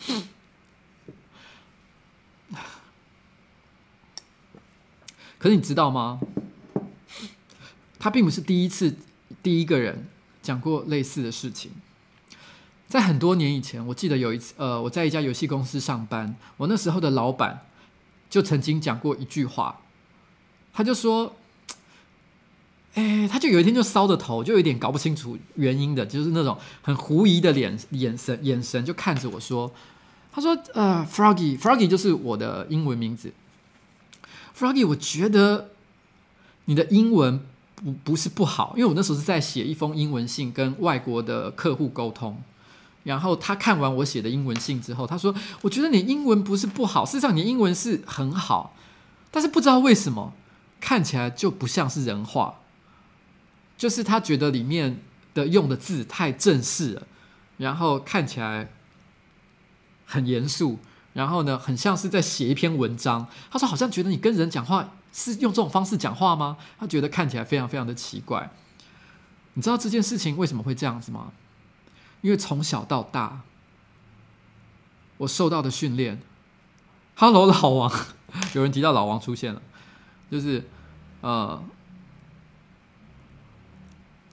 [5.38, 6.18] ”可是你知道吗？
[8.00, 8.96] 他并不是第一次、
[9.44, 10.08] 第一个人
[10.42, 11.70] 讲过类似的事情。
[12.88, 17.64] 在很多年以前，我记得有一次，呃，我在一家游戏公司上班，我那时候的老板
[18.28, 19.82] 就曾经讲过一句话，
[20.76, 21.34] 他就说
[22.92, 29.72] ：“哎，他就有一天就烧着头，就有点搞不清楚原因的，就是那种很狐疑的脸眼神，眼神就看着我说，
[30.30, 33.32] 他说：呃，Froggy，Froggy 就是我的英文名字
[34.56, 35.70] ，Froggy，我觉得
[36.66, 37.40] 你的英文。”
[37.76, 42.42] 不不是不好，因为我那时候是在写一封英文信跟外国的客户沟通，
[43.04, 48.74] 然后他看完我写的英文信之后，他说：“我觉得你英文不是不好，事实上你英文是很好，
[49.30, 50.32] 但是不知道为什么
[50.86, 52.60] 看起来就不像是人话，
[53.76, 55.02] 就是他觉得里面
[55.34, 57.06] 的用的字太正式了，
[57.56, 58.70] 然后看起来
[60.04, 60.78] 很严肃，
[61.14, 63.26] 然后呢，很像是在写一篇文章。
[63.50, 66.58] 他说好像觉得你跟人讲话。”是用这种方式讲话吗？
[66.78, 68.50] 他觉得看起来非常非常的奇怪。
[69.54, 71.32] 你知道这件事情为什么会这样子吗？
[72.20, 73.40] 因为从小到大，
[75.16, 76.20] 我受到的训练。
[77.14, 77.90] Hello，老王，
[78.52, 79.62] 有人提到老王出现了，
[80.30, 80.68] 就是
[81.26, 81.60] 呃，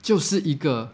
[0.00, 0.92] 就是一个，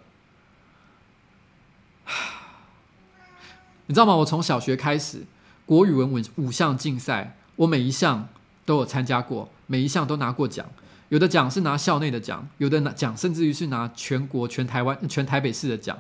[3.85, 4.17] 你知道吗？
[4.17, 5.27] 我从小学开始，
[5.67, 8.31] 国语文五五项竞赛，我每一项
[8.65, 9.51] 都有参加过。
[9.67, 10.65] 每一项都拿过奖，
[11.11, 15.99] 有的奖是拿校内的奖，有的拿奖甚至于是拿全国、全台湾、全台北市的奖。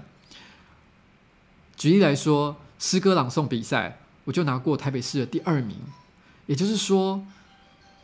[1.77, 5.77] 举例来说，诗歌朗诵比赛，我就拿过台北市的第二名。
[6.47, 7.23] 也就是说，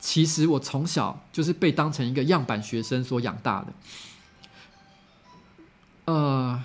[0.07, 3.66] 其实我从小就是被当成一个样板学生所养大的。
[6.05, 6.62] 呃，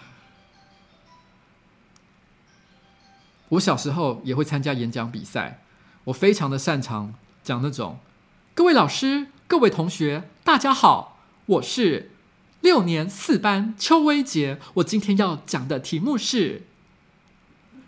[3.49, 5.63] 我小时候也会参加演讲比赛，
[6.03, 7.97] 我非常的擅长讲那种。
[8.53, 12.11] 各位老师、各位同学，大家好，我是
[12.59, 14.59] 六年四班邱威杰。
[14.75, 16.67] 我今天要讲的题目是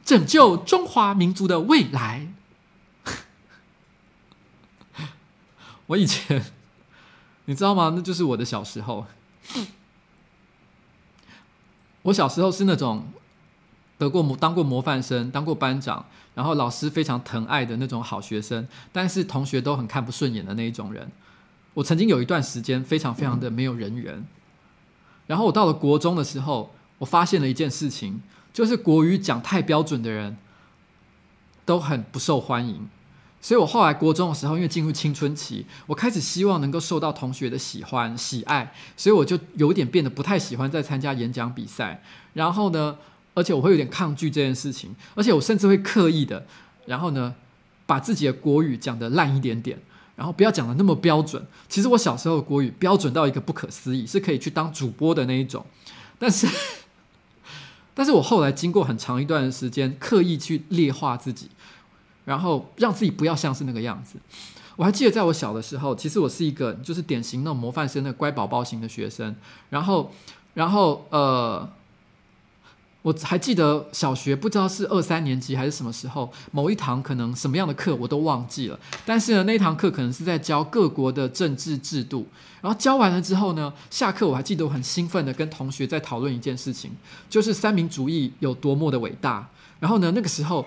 [0.04, 2.34] 拯救中华民族的未来。
[5.94, 6.44] 我以前，
[7.46, 7.94] 你知道吗？
[7.96, 9.06] 那就是我的小时候。
[12.02, 13.06] 我小时候是那种。
[14.00, 16.04] 得过模，当过模范生，当过班长，
[16.34, 21.10] 然后老师非常疼爱的那种好学生，但是同学都很看不顺眼的那一种人。
[21.76, 24.26] 我曾经有一段时间非常非常的没有人缘，
[25.28, 30.36] 然后我到了国中的时候，我发现了一件事情，就是国语讲太标准的人
[31.64, 32.90] 都很不受欢迎。
[33.44, 42.02] 所以我后来国中的时候，因为进入青春期，我开始希望能够受到同学的喜欢喜爱，所以我就有点变得不太喜欢再参加演讲比赛。
[42.34, 42.96] 然后呢，
[43.34, 46.48] 而且我会有点抗拒这件事情，而且我甚至会刻意的，
[46.86, 47.36] 然后呢，
[47.86, 49.78] 把自己的国语讲得烂一点点，
[50.16, 51.46] 然后不要讲得那么标准。
[51.68, 55.66] 其实我小时候的国语标准到一个不可思议，是可以去当主播的那一种。
[56.18, 56.48] 但是，
[57.94, 61.50] 但是我后来经过很长一段时间刻意去劣化自己，
[62.26, 64.18] 然后让自己不要像是那个样子。
[64.76, 69.36] 我还记得在我小的时候，其实我是一个就是典型那种模范生的乖宝宝型的学生，
[69.70, 70.12] 然后，
[70.54, 71.70] 然后呃。
[73.04, 78.80] 我还记得小学不知道是二三年级还是什么时候，某一堂可能什么样的课我都忘记了。
[79.06, 82.26] 但是呢，那堂课可能是在教各国的政治制度。
[82.62, 86.92] 然后教完了之后呢，下课我还记得我很兴奋的跟同学在讨论一件事情，
[87.30, 89.50] 就是三民主义有多么的伟大。
[89.82, 90.66] 然后呢，那个时候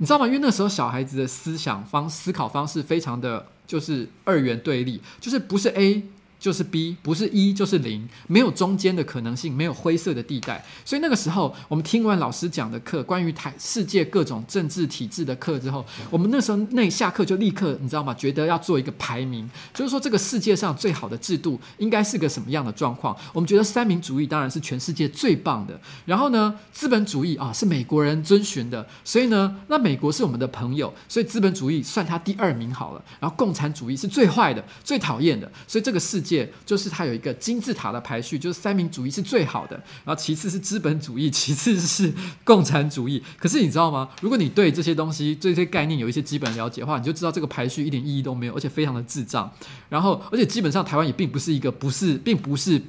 [0.00, 0.26] 你知道吗？
[0.26, 6.02] 因为那时候小孩子的思想方思考方式非常的就是二元对立，就是不是 A。
[6.40, 10.64] 就是 B，不是一就是零，没有中间的可能性，没有灰色的地带。
[10.86, 18.14] 所以那个时候，我们听完老师讲的课，关于台世界各种政治体制的课之后，我们那时候那下课就立刻，你知道吗？
[18.14, 23.14] 觉得要做一个排名，就是说这个世界上最好的制度应该是个什么样的状况？
[23.34, 25.78] 我们觉得三民主义当然是全世界最棒的。
[26.06, 33.04] 然后呢，资本主义啊是美国人遵循的，所以呢，那美国是我们的朋友，所以资本主义算它第二名好了。
[33.20, 36.29] 然后共产主义是最坏的、最讨厌的，所以这个世界。
[36.30, 42.12] 界就是它有一个金字塔的排序，就是三民主义是最好的，然后其次是资本主义，其次是
[42.44, 43.22] 共产主义。
[43.36, 44.08] 可是你知道吗？
[44.22, 49.50] 如果你对这些东西、这些概念有一些基本了解的话，你就知道这个排序一点意义都没有，而且非常的智障。
[49.88, 52.80] 然后，而且基本上台湾也并不是一个不是，并不是。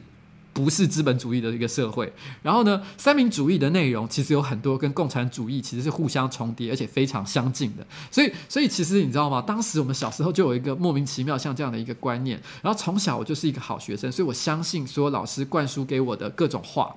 [0.53, 2.11] 不是资本主义的一个社会。
[2.41, 7.85] 然后呢，三民主义的内容其实有很多跟共产主义其实是互相重叠，而且非常相近的。
[8.09, 9.41] 所以，所以其实你知道吗？
[9.41, 12.41] 当时我们小时候就有一个莫名其妙像这样的一个观念。
[12.61, 16.95] 然后从小我就是一个好学生，所以我相信所有老师灌输给我的各种话。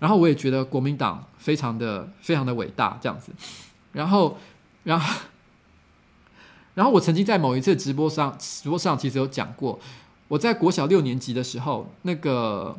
[0.00, 3.32] 然后我也觉得国民党非常的非常的伟大这样子。
[3.92, 4.36] 然后，
[4.82, 5.20] 然后，
[6.74, 9.78] 然后我曾经在某一次直播上，直播上其实有讲过，
[10.28, 12.76] 我在国小六年级的时候，那个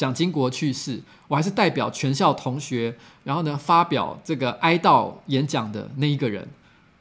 [0.00, 6.48] 蒋经国去世，我还是代表全校同学，然后呢发表这个哀悼演讲的那一个人，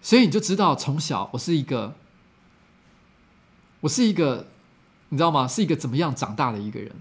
[0.01, 1.95] 所以你就知道从小我是一个，
[3.79, 4.47] 我是一个，
[5.07, 5.47] 你知道吗？
[5.47, 6.91] 是一个怎么样长大的一个人。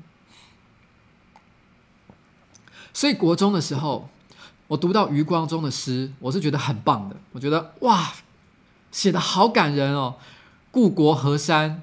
[2.93, 4.09] 所以国中的时候，
[4.69, 8.13] 我读到余光中的诗，我是觉得很棒的，我觉得哇。
[8.93, 10.15] 写得好感人哦，
[10.71, 11.83] 故国河山，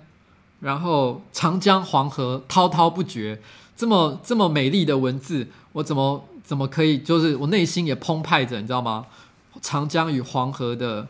[0.61, 3.41] 然后长江黄河滔滔不绝，
[3.75, 6.97] 这么这么美丽的文字，我怎么怎么可以？
[6.97, 9.05] 就是我内心也澎湃着，你知道吗？
[9.61, 11.07] 长江与黄河的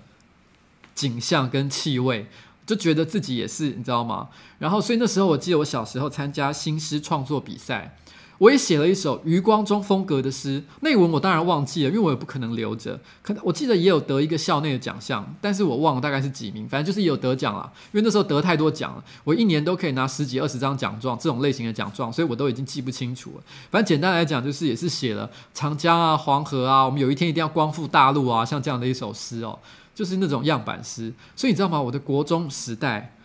[0.93, 2.27] 景象跟气味，
[2.65, 4.29] 就觉得自己也是，你知道吗？
[4.59, 7.97] 然后，所以那时候我记得我小时候参加新诗创作比赛。
[8.37, 12.99] 我也写了一首余光中风格的诗，内文我当然忘记了，因为我也不可能留着。
[13.21, 17.71] 可能我记得也有得一个校内的奖项，但是我忘了大概是几名，反正就是有得奖了。
[17.93, 23.43] 因为那时候得太多奖了，我一年都可以拿十几二十张奖状，这种类型的奖状，所以我都已经记不清楚了。
[23.71, 29.57] 反正简单来讲，就是也是写了长江啊、黄河啊，我们有一天一定要光复大陆啊，像这样的一首诗哦，
[29.93, 31.13] 就是那种样板诗。
[31.35, 31.81] 所以你知道吗？
[31.81, 33.15] 我的国中时代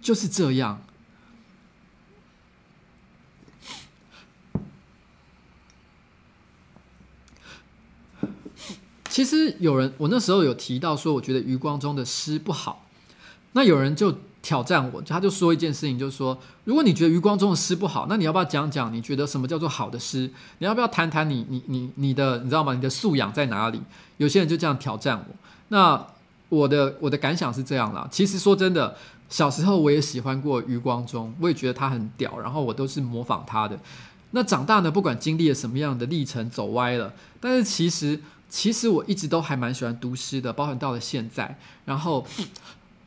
[0.00, 0.80] 就是这样。
[9.14, 12.84] 其实有人，我那时候有提到说，我觉得余光中的诗不好。
[13.52, 20.28] 那有人就挑战我，他就说一件事情，就是说，如果你觉得余光中的诗不好，那你要不要讲讲你觉得什么叫做好的诗？
[20.58, 22.74] 你要不要谈谈你你你你的你知道吗？
[22.74, 23.80] 你的素养在哪里？
[24.16, 25.36] 有些人就这样挑战我。
[25.68, 26.04] 那
[26.48, 28.08] 我的我的感想是这样啦。
[28.10, 28.96] 其实说真的，
[29.28, 33.78] 小时候我也喜欢过余光中，我也觉得他很屌，然后我都是模仿他的。
[34.32, 38.18] 那长大呢，不管经历了什么样的历程，走歪了，但是其实。
[38.56, 41.58] 其实我一直都还蛮喜欢读诗的，包含到了现在。
[41.84, 42.24] 然后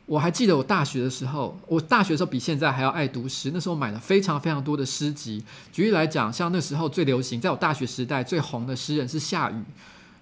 [0.04, 3.50] 我还记得我大学的时候，我大学的时候比现在还要爱读诗。
[3.54, 5.42] 那时候买了非常非常多的诗集。
[5.72, 9.64] 举例来讲，像那时候最流行，在我大学时代最红的诗人是夏雨。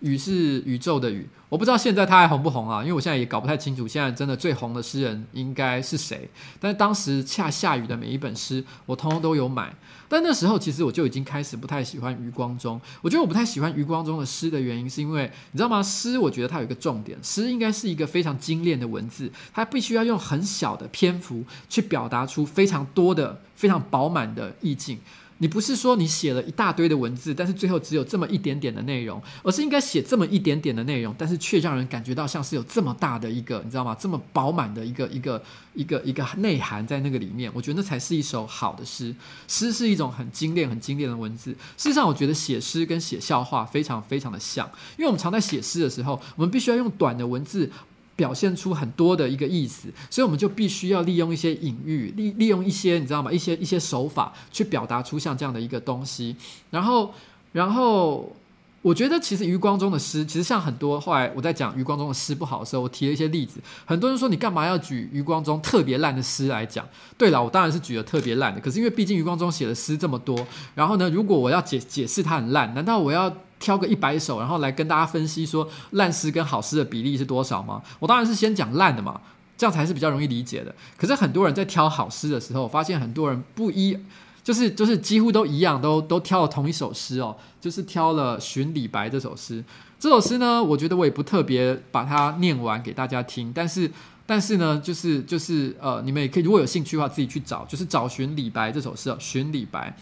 [0.01, 2.83] 宇是宇宙的宇，我不知道现在他还红不红啊？
[2.83, 6.29] 因为我现在也搞不太清楚，现在真的最红的诗人应该是谁？
[6.61, 9.75] 但是当时恰下雨的每一本诗，我通通都有买。
[10.09, 12.81] 但那时候其实我就已经开始不太喜欢余光中。
[13.03, 15.83] 我觉得我不太喜欢余光中的诗的原因，是因为你知道吗？
[15.83, 24.99] 诗我觉得它有一个重点，诗应该是一个非常精炼的文字，它必须要用很小的篇幅去表达出非常多的、非常饱满的意境。
[25.39, 33.95] 你不是说你写了一大堆的文字，但是最后只有这么一点点的内容，而是应该写这么一点点的内容，但是却让人感觉到像是有这么大的一个，你知道吗？
[33.99, 35.43] 这么饱满的一个一个
[35.75, 37.51] 一个一个内涵在那个里面。
[37.55, 39.15] 我觉得那才是一首好的诗。
[39.47, 41.51] 诗是一种很精炼、很精炼的文字。
[41.77, 47.71] 事实上，我觉得写诗跟写笑话非常非常的像，因为我们常在写诗的时候，我们必须要用短的文字。
[48.17, 53.31] 表现出很多的一个意思，所以我们就必须要利用一些隐喻，利利用一些你知道吗？
[53.31, 56.35] 一些一些手法去表达出像这样的一个东西。
[56.71, 57.13] 然后，
[57.53, 58.35] 然后
[58.81, 63.61] 我觉得其实余光中的诗，其实像很多后来我在讲余光中的诗不好的时候，我提了一些例子。
[63.85, 66.89] 很多人说你干嘛要举余光中特别烂的诗来讲？
[67.19, 68.59] 对了，我当然是举了特别烂的。
[68.63, 73.31] 可是因为毕竟余光中写的诗这么多，然后呢，如果我要解解释它很烂，难道我要？
[73.59, 77.83] 挑个一百首，然后来跟大家分析说烂诗跟好诗的比例是多少吗？
[77.99, 79.21] 我当然是先讲烂的嘛，
[79.57, 80.75] 这样才是比较容易理解的。
[80.97, 83.99] 可是很多人在挑好诗的时候，发现很多人不一，
[84.45, 89.65] 就是就是几乎都一样，都都挑了同一首诗哦，就是挑了《寻李白》这首诗。
[89.99, 93.91] 这首诗呢，我觉得我也不特别把它念完给大家听，但是
[94.27, 99.89] 但是呢，就是就是呃，你们也可以如果有兴趣的话，自己去找，就是找寻李白这首诗哦，《寻李白》。《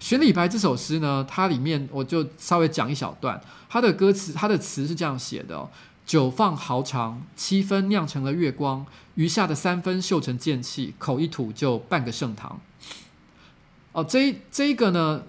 [0.00, 3.40] 选李白》这首诗呢，它里面我就稍微讲一小段。
[3.68, 5.70] 它的歌词，它的词是这样写的哦：
[6.06, 8.84] 酒放毫长，七分酿成了月光，
[9.14, 12.58] 余下的三分绣成剑气，口一吐就半个盛唐。
[13.92, 15.22] 哦，这这一个呢，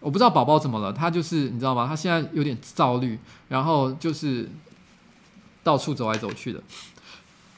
[0.00, 1.86] 我不知道宝宝怎么了，他就是你知道吗？
[1.86, 4.50] 他现在有点躁虑，然后就是
[5.62, 6.60] 到处走来走去的。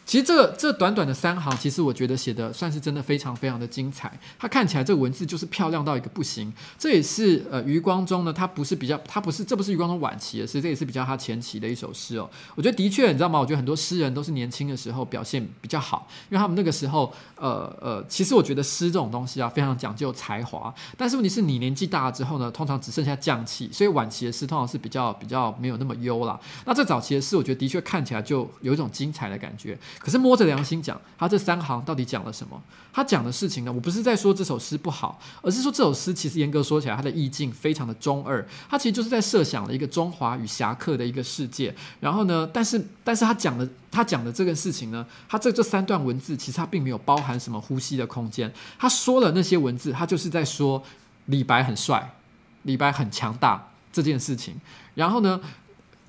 [0.06, 4.12] 其实这这短短的三行，其实我觉得写的算是真的非常非常的精彩。
[4.38, 6.52] 它看起来这个文字就是漂亮到一个不行。
[6.78, 12.28] 这也是呃余光中呢，他不是比较，他不是这不是余光中晚期的诗，这也是比较他前期的一首诗哦。
[12.54, 13.40] 我觉得的确，你知道吗？
[13.40, 20.72] 我觉得很多诗人都是年轻的时候表现比较好，因为他们那个时候呃呃，其实我觉得诗这种东西啊，非常讲究才华。
[20.98, 26.38] 但是问题是你年纪大了之后呢，通常只剩下匠气，所以晚期的诗通常是比较比较没有那么优啦。
[26.66, 29.78] 那这早期的诗，我觉得的确看起来就有一种精彩的感觉。
[29.98, 32.60] 可是摸着良心讲，他这三行到底讲了什么？
[32.92, 33.72] 他讲的事情呢？
[33.72, 38.46] 我不是在说这首诗不好，而是说这首诗其实严格说起来，它的意境非常的中二。
[38.68, 41.74] 他其实就是在设想了一个中华与侠客的一个世界。
[41.98, 48.52] 然后呢，但是但是他讲的他讲的这个事情呢，他这这三段文字其实他并没有包含什么呼吸的空间。
[48.78, 50.82] 他说了那些文字，他就是在说
[51.26, 52.14] 李白很帅，
[52.62, 54.60] 李白很强大这件事情。
[54.94, 55.40] 然后呢，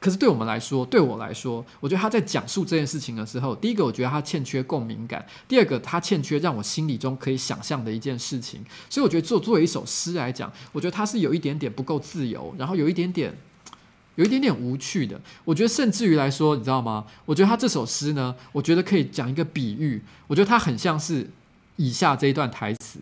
[0.05, 8.63] 可是对我们来说，对我来说，我觉得他在讲述这件事情的时候，第一个我觉得他欠缺共鸣感，第二个他欠缺让我心里中可以想象的一件事情。
[8.87, 13.35] 所以我觉得作作为一首诗来讲，我觉得他是有一点点不够自由，然后有一点点，
[14.13, 15.19] 有一点点无趣的。
[15.43, 17.07] 我觉得甚至于来说，你知道吗？
[17.25, 21.31] 我觉得他这首诗呢，我觉得可以讲一个比喻，我觉得它很像是
[21.77, 22.99] 以下这一段台词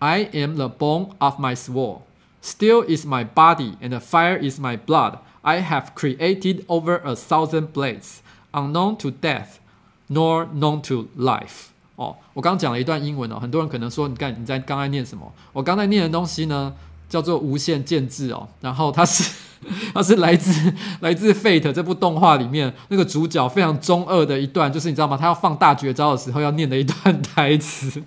[0.00, 2.00] ：I am the bone of my sword,
[2.42, 5.18] steel is my body, and the fire is my blood.
[5.46, 8.16] I have created over a thousand blades,
[8.50, 9.60] unknown to death,
[10.08, 11.68] nor known to life.
[11.94, 15.32] 哦，我刚讲了一段英文哦，很多人可能说，你看你在刚才念什么？
[15.52, 16.74] 我刚才念的东西呢，
[17.08, 18.48] 叫做无限剑志哦。
[18.60, 19.32] 然后它是
[19.94, 25.16] 它是来自 来自 Fate 这部动画里面那个主角非常中二的一段，就是你知道吗？
[25.16, 28.02] 他要放大绝招的时候要念的一段台词。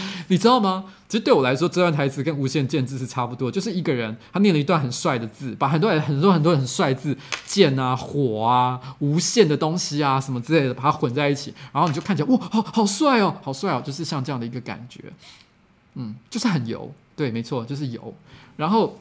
[0.28, 0.84] 你知道吗？
[1.08, 7.14] 其实对我来说，这段台词跟无限剑志是差不多，就是一个人他念了一段很帅的字，把很多很多很多很帅字，
[7.44, 15.12] 剑啊、火啊、无限的东西啊什么之类的，把它混在一起，然后你就看起来哇，好好帅哦，好帅哦，就是像这样的一个感觉，
[15.96, 18.14] 嗯，就是很油，对，没错，就是油。
[18.56, 18.98] 然后，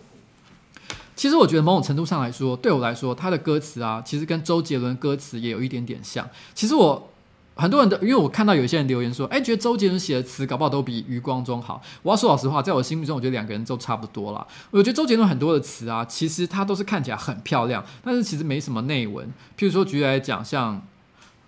[1.16, 6.30] 其实我觉得某种程度上来说，对我来说，他的歌词啊，其实跟周杰伦歌词也有一点点像。
[6.54, 7.08] 其实我。
[7.56, 11.82] 很多人都，因为我看到有些人留言说，哎，觉得周杰伦写的词搞不好都比余光中好。
[12.02, 14.46] 我要说老实话，在我心目中，我觉得两个人都差不多啦。
[14.72, 19.28] 我觉得周杰伦很多的词啊，其实他都是看起来很漂亮，但是其实没什么内文。
[19.58, 20.82] 譬如说，举例来讲，像。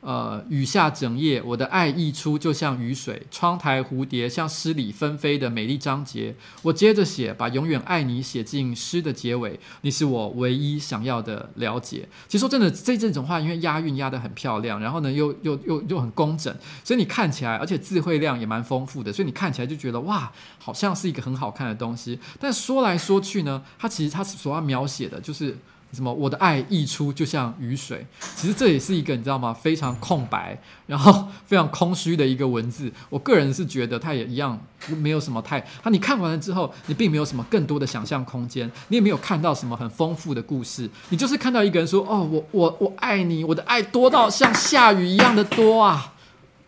[0.06, 6.36] 呃，雨下整夜，我的爱溢出就像雨水，窗台蝴蝶像诗里纷飞的美丽章节。
[6.62, 9.58] 我接着写，把永远爱你写进诗的结尾。
[9.80, 12.06] 你是我唯一想要的了解。
[12.28, 20.30] 其实说真的，这这种话因为押韵押得很漂亮，然后呢又又又又很工整，所以你看起来，而且词汇量也蛮丰富的，所以你看起来就觉得哇，
[20.60, 22.20] 好像是一个很好看的东西。
[22.38, 25.58] 但说来说去呢，它其实它所要描写的就是。
[25.94, 26.12] 什么？
[26.12, 29.54] 我的爱溢出就像雨水，其实这也是一个你知道吗？
[29.54, 32.92] 非常空白，然后非常空虚的一个文字。
[33.10, 34.60] 我个人是觉得它也一样，
[34.98, 35.64] 没有什么太……
[35.84, 46.14] 它你看完了之后，你并没有什么更多的想象空间，你也没有看到什么很丰富的故事，你就是看到一个人说：“哦，我我我爱你，我的爱多到像下雨一样的多啊！”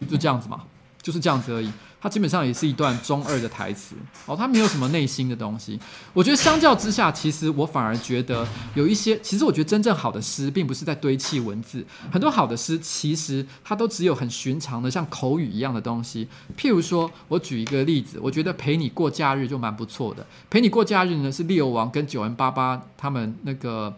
[0.10, 0.62] 就这样子嘛，
[1.02, 1.72] 就是这样子而已。
[2.06, 3.96] 它基本上也是一段中二的台词
[4.28, 5.80] 哦，它没有什么内心的东西。
[6.14, 11.84] 我觉得相较之下，其实我反而觉得有一些，其实我觉得真正好的诗，并不是在堆砌文字。
[12.12, 16.28] 很多好的诗，其实它都只有很寻常的，像口语一样的东西。
[16.56, 20.24] 譬如说，我举一个例子，我觉得陪你过假日就蛮不错的。
[20.48, 23.92] 陪你过假日呢，是六王跟九 N 八八他们那个。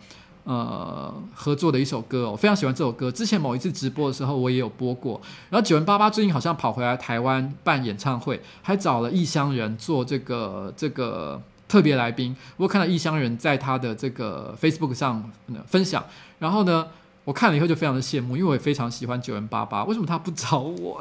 [0.47, 3.11] 呃，合作的一首歌，我非常喜欢这首歌。
[3.11, 5.19] 之前某一次直播的时候，我也有播过。
[5.49, 12.33] 然后九零八八最近好像跑回来台湾办演唱会，还找了异乡人做这个这个特别来宾。
[12.55, 15.29] 我看到异乡人在他的这个 Facebook 上
[15.65, 16.01] 分享，
[16.39, 16.87] 然后呢，
[17.25, 19.83] 我看了以后就非常的羡慕，因为我也非常喜欢九零八八。
[19.83, 20.97] 为什么他不找我？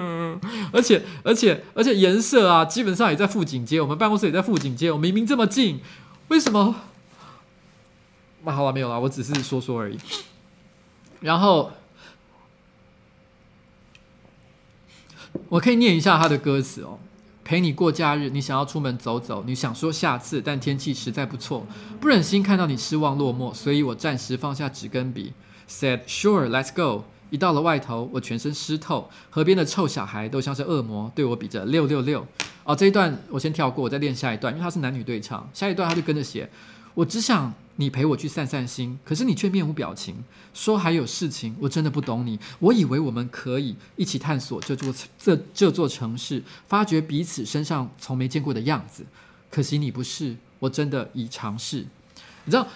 [0.70, 5.80] 而且而且而且颜色啊，基本上也在富锦街，我们办公室也在富锦街，我明明这么近，
[6.28, 6.74] 为什么？
[8.46, 9.98] 那、好了，没有了，我只是说说而已。
[11.18, 11.72] 然后
[15.48, 17.00] 我可以念一下他的歌词哦。
[17.42, 21.66] 陪你过假日，你想要出门走走，你想说下次，但天气实在不错，
[22.00, 25.32] 不忍心看到你失望落寞，所以我暂时放下纸跟笔
[25.68, 27.02] ，said sure let's go。
[27.30, 32.24] 一到了外头，我全身湿透，河边的臭小孩都像是恶魔，对我比着六六六。
[32.62, 36.48] 哦，这一段我先跳过，我再练下一段，因为他是男女对唱，下一段他就跟着写。
[36.94, 40.16] 我只想你陪我去散散心，可是你却面无表情，
[40.52, 41.54] 说还有事情。
[41.60, 49.06] 我真的不懂你，我以为我们可以一起探索这座这这座城市，发掘彼此身上从没见过的样子。
[49.50, 51.86] 可惜你不是，我真的已尝试。
[52.44, 52.66] 你知道。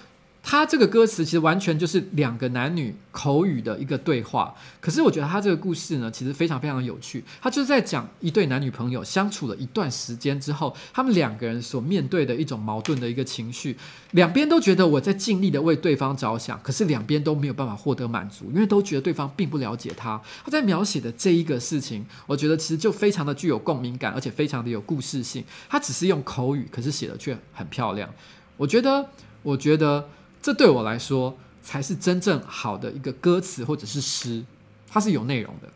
[0.43, 7.23] 他这个歌词其实完全就是两个男女口语的一个对话，可是我觉得他这个故事呢，其实非常非常有趣。
[7.43, 13.77] 他就是在讲一对男女朋友相处了一段时间之后，他们两个人所面对的一种矛盾的一个情绪，
[14.13, 20.21] 两边都觉得我在尽力的为对方着想，可是两边都没有办法获得满足，因为都觉得对方并不了解他。
[20.43, 25.45] 他在描写的这一个事情，我觉得其实就非常的具有共鸣感，而且非常的有故事性。
[25.69, 28.09] 他只是用口语，可是写的却很漂亮。
[28.57, 29.07] 我觉得，
[29.43, 30.09] 我觉得。
[30.43, 34.45] 这对我来说，才是真正好的一个歌词或者是诗，
[34.89, 35.69] 它是有内容的。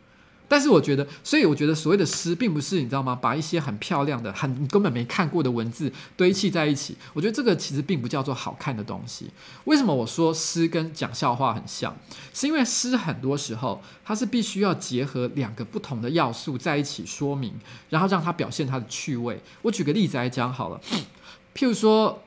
[0.46, 3.14] 但是我觉得，所以我觉得所谓的诗，并不是你知道吗？
[3.14, 6.94] 把一些很漂亮的、很根本没看过的文字堆砌在一起。
[7.14, 9.30] 我觉得这个其实并不叫做好看的东西。
[9.64, 11.96] 为什么我说诗跟讲笑话很像？
[12.34, 17.52] 是因为诗很多时候它是必须要结合两个不同的要素在一起说明，
[17.88, 19.40] 然后让它表现它的趣味。
[19.62, 20.80] 我举个例子来讲好了，
[21.54, 22.22] 譬如说。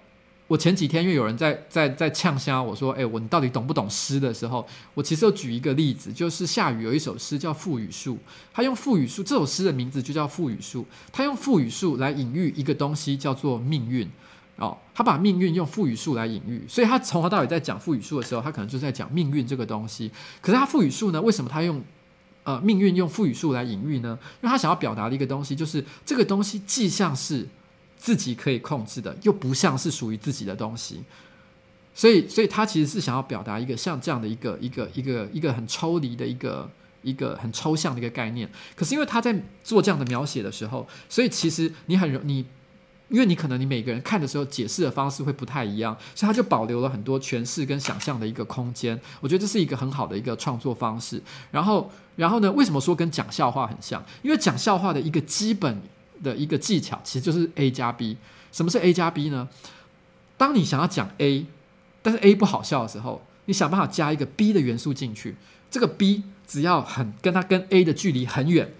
[0.47, 8.15] 我前几天因为有人在在在呛声我说：“哎、我你到底懂不懂诗？”的时候，我其实有举一个例子，就是夏雨有一首诗叫《赋予树》，
[8.53, 14.09] 他用赋予树，这首诗的名字就叫《赋予树》，他用赋予树来隐喻一个东西叫做命运
[14.55, 20.09] 哦，他把命运用赋予树来隐喻，所以他从头到尾在讲赋予树的时候，他可能就在讲命运这个东西。
[20.39, 21.83] 可是他赋予树呢，为什么他用
[22.43, 24.17] 呃命运用赋予树来隐喻呢？
[24.41, 27.45] 因为他想要表达的一个东西，就是这个东西既像是。
[27.97, 31.03] 自己可以控制的，又不像是属于自己的东西，
[31.95, 36.69] 所以，所以他其实是想要表达一个像这样的一个一个一个一个很抽离的一个
[37.01, 38.47] 一个很抽象的一个概念。
[38.75, 42.45] 可是因为他在做这样的描写的时候，所以其实你很容你，
[43.09, 48.99] 因为你可能你每个人看的时候解释的方式会不太一样，所以他就保留了很多诠释跟想象的一个空间。
[49.19, 51.19] 我觉得这是一个很好的一个创作方式。
[51.49, 54.05] 然后，然后呢，为什么说跟讲笑话很像？
[54.21, 55.81] 因为讲笑话的一个基本。
[56.23, 58.17] 的一个技巧其实就是 A 加 B。
[58.51, 59.47] 什么是 A 加 B 呢？
[60.37, 61.45] 当你想要讲 A，
[62.01, 65.35] 但是 A 不好笑的时候，你想办法加一个 B 的元素进去。
[65.69, 68.73] 这个 B 只要很跟它跟 A 的距离很远，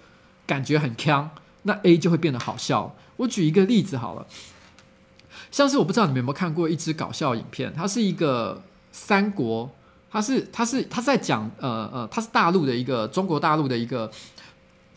[0.46, 1.28] 感觉很锵，
[1.64, 2.96] 那 A 就会变得好笑。
[3.18, 4.26] 我举一个例子好了，
[5.52, 9.70] 像是我不知道你们有没有看过一支搞笑影片，它是一个三国，
[10.10, 14.10] 它是它是它在讲呃呃，它是大陆的一个中国大陆的一个。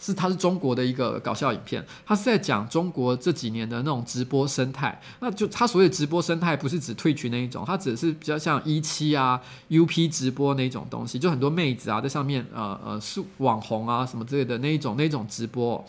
[0.02, 4.98] 是，它是中国的一个搞笑影片，它是在讲中国这几年的那种直播生态。
[5.20, 9.38] 那就它所谓直播生态，不是指退群那一种，它只是比较像一期啊、
[9.68, 15.84] UP 直播那一种东西，就很多妹子啊在上面呃呃是网红啊什么之类的那一种那一种直播。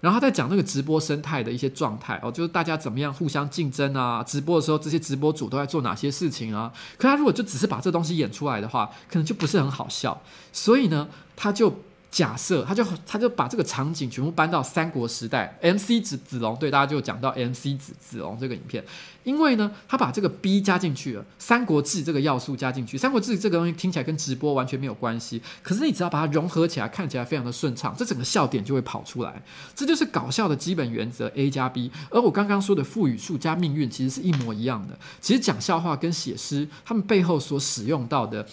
[0.00, 6.72] 然后他在讲那个直播生态的一些状态哦，就是大家怎么样互相竞争啊，直播的时候这些直播主都在做哪些事情啊？
[6.98, 10.20] 可他如果就只是把这东西演出来的话，可能就不是很好笑。
[10.52, 11.72] 所以呢，他就。
[12.14, 18.84] 假设他就他就把这个场景全部搬到三国时代，MC 子子龙对，大家就讲到 MC 子子龙这个影片，
[19.24, 29.42] 因为呢，他把这个 B 加进去了，三国志这个要素加进去，三国志这个东西听起来跟直播完全没有关系，可是你只要把它融合起来，看起来非常的顺畅，这整个笑点就会跑出来，
[29.74, 31.90] 这就是搞笑的基本原则 A 加 B。
[32.10, 38.46] 而我刚刚说的腹语术加命运其实是一模一样的，其实讲笑话跟写诗，他们背后所使用到的。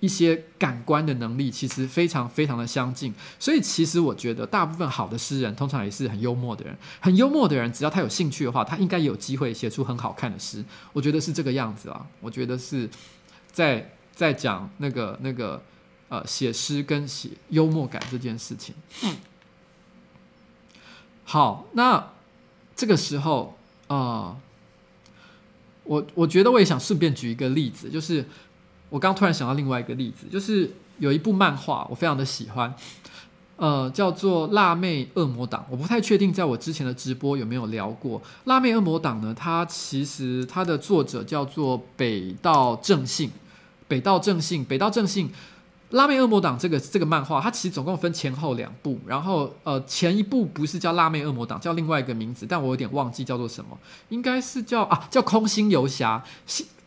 [0.00, 10.62] 一些感官的能力其实非常非常的相近，所以其实我觉得大部分好的诗人通常也是很幽默的人，很幽默的人，只要他有兴趣的话，他应该有机会写出很好看的诗。
[10.92, 12.88] 我觉得是这个样子啊，我觉得是
[13.50, 15.62] 在在讲那个那个
[16.10, 18.74] 呃写诗跟写幽默感这件事情。
[19.02, 19.16] 嗯，
[21.24, 22.12] 好，那
[22.74, 24.36] 这个时候啊，呃，
[25.84, 28.26] 我我觉得我也想顺便举一个例子，就是。
[28.88, 32.72] 我刚突然想到另外一个例子，就是有一部漫画，我非常的喜欢，
[33.56, 35.60] 呃，叫做《辣妹恶魔党》。
[35.68, 39.34] 我不太确定在我之前的直播有没有聊过《辣妹恶魔党》呢？
[39.36, 43.30] 它其实它的作者叫做北道正信，
[43.88, 45.28] 北道正信，北道正信，
[45.90, 53.76] 《辣妹恶魔党》这个这个漫画，它其实总共分前后两部，然后呃，前一部不是叫《辣妹恶魔党》，叫另外一个名字，但我有点忘记叫做什么，
[54.10, 56.22] 应该是叫啊，叫《空心游侠》。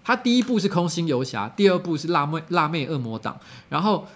[0.09, 3.35] 他第一部是《空心游侠》，第二部是辣妹《辣妹恶魔党》，
[3.69, 4.07] 然后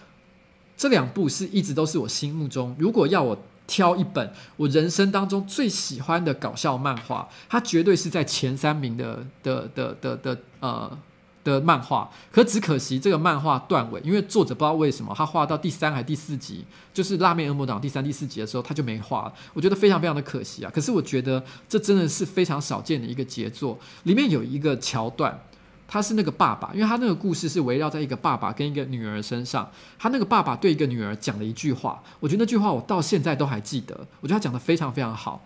[0.76, 3.38] 这两部是一直都是我心目中，如果要我
[3.68, 10.98] 挑一本我人生当中最喜欢的搞笑漫画，它绝对是在前三名的的的的的呃
[11.44, 12.10] 的漫画。
[12.32, 20.72] 可只可惜这个漫画断尾，因为作者不知道为什么他画到第三还第四集，就是《辣妹恶魔党》第三、第四集的时候他就没画，我觉得非常非常的可惜啊。
[20.74, 25.40] 可是我觉得这真的是非常少见的一个杰作，里面有一个桥段。
[25.88, 29.70] 他是那个爸爸，因为他那个故事是围绕在一个爸爸跟一个女儿身上。
[30.00, 33.96] 他那个爸爸对一个女儿讲了一句话，我觉得那句话我到现在都还记得。
[34.22, 35.44] 我觉得他讲得非常非常好。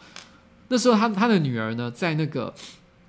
[0.69, 2.53] 那时候他他的女儿呢，在那个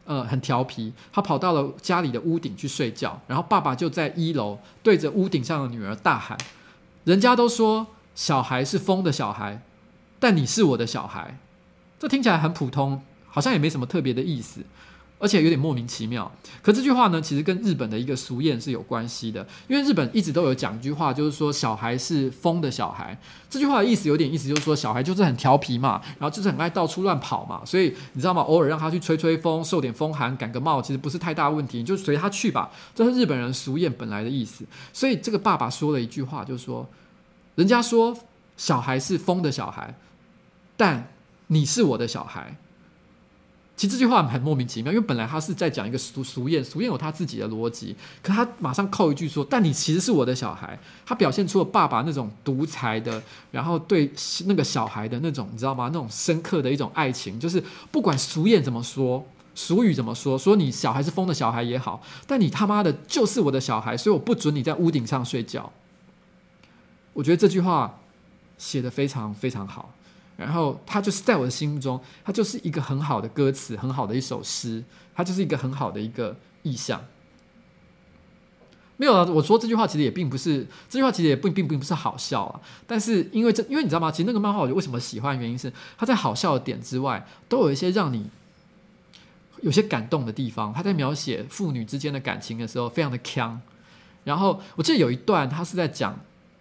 [0.05, 6.37] 呃很调皮，他跑到了家里的屋顶去睡觉，然后爸爸就在一楼对着屋顶上的女儿大喊
[7.05, 9.62] ：“人家都说小孩是疯的小孩，
[10.18, 11.39] 但你是我的小孩。”
[12.01, 14.62] 这听起来很普通，好像也没什么特别的意思。
[15.18, 16.30] 而且有点莫名其妙。
[16.62, 19.46] 可这句话呢，其实跟日本的一个俗谚是有关系的。
[19.66, 23.18] 因为日本一直都有讲一句话，就是说小孩是疯的小孩。
[23.50, 27.62] 这句话的意思有点意思，就是说小孩就是很调皮嘛，然后就是很爱到处乱跑嘛。
[27.64, 28.42] 所以你知道吗？
[28.42, 32.70] 偶尔让他去吹吹风，受点风寒，感个冒，其实不是太大问题，你就随他去吧。
[32.94, 34.64] 这是日本人俗谚本来的意思。
[34.92, 36.88] 所以这个爸爸说了一句话，就是说，
[37.54, 38.16] 人家说
[38.56, 39.94] 小孩是疯的小孩，
[40.76, 41.10] 但
[41.48, 42.56] 你是我的小孩。
[43.79, 50.76] 其实这句话很莫名其妙，因为本来他是在讲一个俗俗谚，俗谚有他自己的逻辑，可他马上扣一句说：“但你其实是我的小孩。”
[51.07, 53.22] 他表现出了爸爸那种独裁的，
[53.53, 54.11] 然后对
[54.47, 55.85] 那个小孩的那种，你知道吗？
[55.93, 57.62] 那种深刻的一种爱情，就是
[57.93, 59.24] 不管俗谚怎么说，
[59.55, 65.72] 俗语怎么说，说你小孩是疯的小孩也好，但你他妈的就是我的小孩，所以我不准你在屋顶上睡觉。
[67.12, 68.01] 我觉得这句话
[68.59, 69.95] 写得非常非常好。
[70.39, 77.05] 然后他就是在我的心目中，他就是一个很好的歌词，很好的一首诗，他就是一个很好的一个意象。
[78.97, 82.61] 没有啊，我说这句话其实也并不是，这句话其实也并并并不是好笑啊。
[82.86, 84.12] 但是因为这，因为你知道吗？
[84.12, 88.30] 其实那个漫画我为什么喜欢，原因是他在好笑的点之外，都有一些让你
[89.62, 90.72] 有些感动的地方。
[90.72, 93.57] 他在描写父女之间的感情的时候，非常的锵。
[94.22, 96.16] 然后我记得有一段，他是在讲，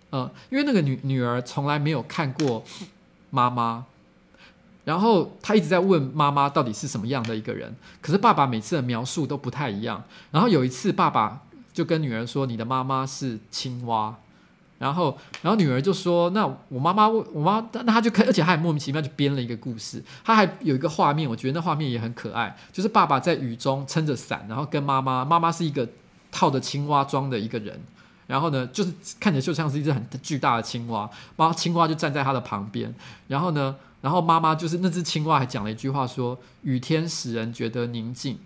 [0.10, 2.64] 呃，因为那个女女儿从来没有看过。
[3.30, 3.86] 妈妈，
[4.86, 10.04] 然后他一直在问妈妈到底是什么样的一个人，可是爸爸每次的描述都不太一样。
[10.32, 11.42] 然后有一次，爸爸
[11.74, 14.16] 就跟女儿说：“你的妈妈是青蛙。”
[14.80, 20.04] 然后，然后女儿就说：“那我妈妈，我妈，那他就可，而且他还莫名其妙就编了一个故事。
[20.24, 25.88] 他还有一个画面，我觉得那画面也很可爱，就是爸爸在雨中撑着伞，然后跟妈妈，妈妈是一个
[26.32, 27.82] 套着青蛙装的一个人。”
[28.28, 32.94] 然后呢，就是看起来就像是一只很巨大的青蛙，妈青蛙就站在他的旁边。
[33.28, 38.38] 然后呢，然后妈妈就是那只青蛙还讲了一句话说：“雨天使人觉得宁静。”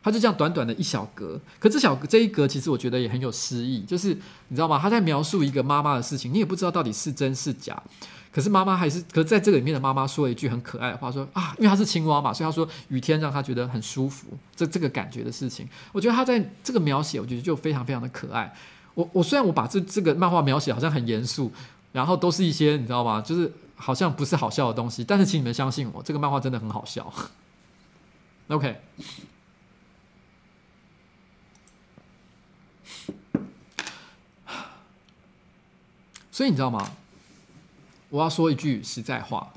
[0.00, 4.16] 他就这样短短的一小格，可这小这一格其实我觉得也很有诗意，就是
[4.46, 4.78] 你知道吗？
[4.80, 7.82] 他在描述一个妈妈的事情，你也不知道到底是真是假。
[8.30, 18.54] 可是妈妈还是，可是在这个里面的妈妈说了一句很可爱的话，说啊，因为她是青蛙嘛，所以她说雨天让她觉得很舒服，这这个感觉的事情，我觉得她在这个描写，我觉得就非常非常的可爱。
[18.98, 21.52] 我我虽然我把这这个漫画描写好像很严肃，
[21.92, 23.20] 然后都是一些你知道吗？
[23.20, 27.14] 就是好像不是好笑的东西，但是请你们相信我，这个漫画真的很好笑。
[28.48, 28.80] OK，
[36.32, 36.90] 所以你知道吗？
[38.08, 39.52] 我要说一句实在话，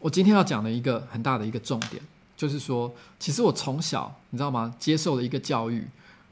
[0.00, 2.02] 我今天要讲的一个很大的一个重点，
[2.36, 4.74] 就是说，其实我从小你知道吗？
[4.80, 5.86] 接受了一个教育，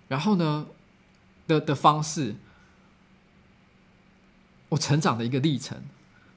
[0.09, 0.67] 然后呢？
[1.47, 2.37] 的的方式，
[4.71, 5.83] 我成长的一个历程，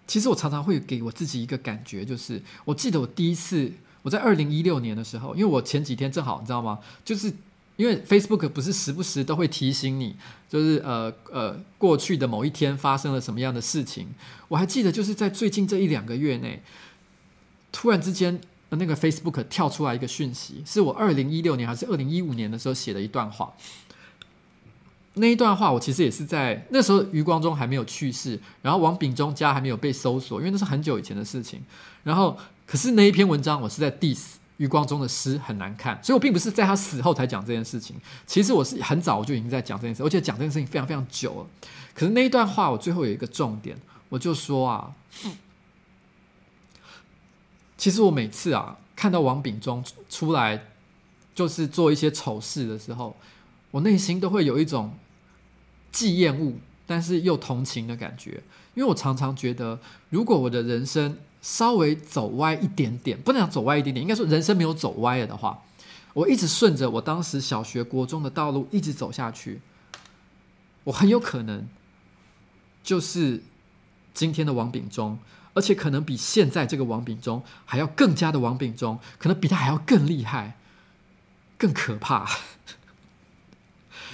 [0.05, 3.71] 其实我常常会给我自己一个感觉，就是我记得我第一次
[4.03, 6.79] 我在二零一六年的时候，因为我前几天正好你知道吗？
[7.03, 7.33] 就是
[7.75, 10.15] 因为 Facebook 不是时不时都会提醒你，
[10.49, 14.07] 就是呃呃过去的某一天发生了什么样的事情。
[14.47, 16.63] 我还记得就是在最近这一两个月内，
[17.71, 18.39] 突然之间
[18.69, 23.53] 那个 Facebook 跳出来一个讯息，是我二零一六年还是二零一五年的时候写的一段话。
[25.17, 31.61] 那一段话，我其实也是在那时候，余光中还没有去世，然后王炳忠家还没有被搜索，因为那是很久以前的事情。
[32.03, 37.95] 然后，可是那一篇文章，我是在 diss 余光中的诗很难看，所以我并不是在他死后才讲这件事情。
[38.25, 41.47] 其实我是很早我就已经在讲这件事，而且讲这件事情非常非常久了。
[41.93, 43.77] 可是那一段话，我最后有一个重点，
[44.09, 44.91] 我就说啊，
[47.77, 50.67] 其实我每次啊看到王炳忠出来
[51.35, 53.15] 就是做一些丑事的时候，
[53.71, 54.93] 我内心都会有一种。
[55.97, 56.53] 既厌恶，
[56.85, 58.43] 但是又同情的感觉，
[58.75, 59.79] 因为我常常觉得，
[60.11, 65.63] 如果我的人生稍微走歪一点点，不能讲走歪一点点，应该说人生没有走歪了的话，
[66.13, 69.59] 我一直顺着我当时小学、国中的道路一直走下去，
[70.83, 71.67] 我很有可能
[72.83, 73.41] 就是
[74.13, 75.17] 今天的王炳忠，
[75.55, 80.57] 而且可能比现在这个王炳忠还要更加的王炳忠，可能比他还要更厉害、
[81.57, 82.29] 更可怕。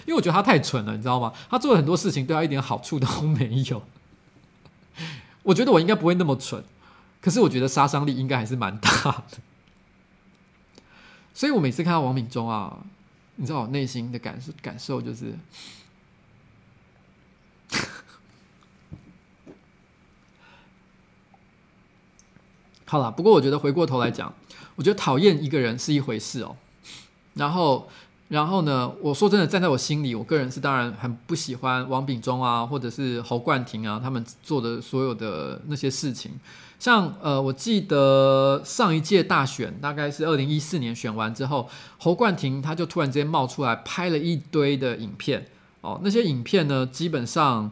[0.06, 1.34] 因为我觉得他太蠢了，你知道吗？
[1.50, 3.82] 他做了很多事情，对他一点好处都没有。
[5.44, 6.64] 我觉得我应该不会那么蠢，
[7.22, 8.90] 可是我觉得杀伤力应该还是蛮大
[9.32, 9.38] 的。
[11.34, 12.86] 所以我每次看到王炳忠啊，
[13.38, 15.34] 你知道我内心的感受感受就是，
[22.86, 23.10] 好了。
[23.10, 24.34] 不过我觉得回过头来讲，
[24.76, 26.58] 我觉得讨厌一个人是一回事哦，
[27.36, 27.90] 然后。
[28.34, 36.32] 然后呢，我说真的，站在我心里，我个人是当然很不喜欢王炳忠啊，或者是侯冠廷啊，他们做的所有的那些事情。
[36.80, 41.70] 像呃，我记得上一届大选大概是二零一四年选完之后，
[42.00, 45.46] 侯冠廷他就突然之间冒出来拍了一堆的影片
[45.82, 47.70] 哦，那些影片呢，基本上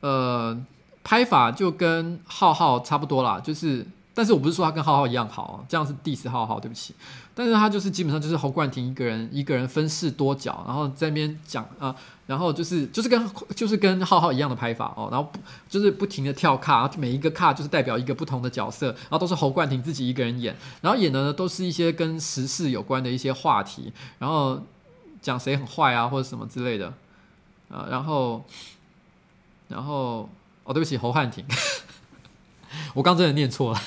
[0.00, 0.58] 呃
[1.04, 3.84] 拍法就跟浩浩差不多啦，就是。
[4.16, 6.94] 但是我不是说他跟浩浩一样好，这样是 diss 浩浩，对不起。
[7.34, 11.94] 但是他就是基本上就是侯冠廷一个人一个人分饰多角，然后在那边讲啊，
[12.26, 15.30] 然后就是就是跟就是跟浩浩一样的拍法哦，然后
[15.68, 24.58] 就是不停的跳卡，每一个卡就是代表一个不同的角色，然后都是侯冠廷自己一个人演，然后演的呢都是一些跟时事有关的一些话题，然后
[25.20, 26.86] 讲谁很坏啊或者什么之类的，
[27.68, 28.42] 啊，然后
[29.68, 30.26] 然后
[30.64, 31.44] 哦，对不起，侯汉廷，
[32.94, 33.82] 我刚真的念错了。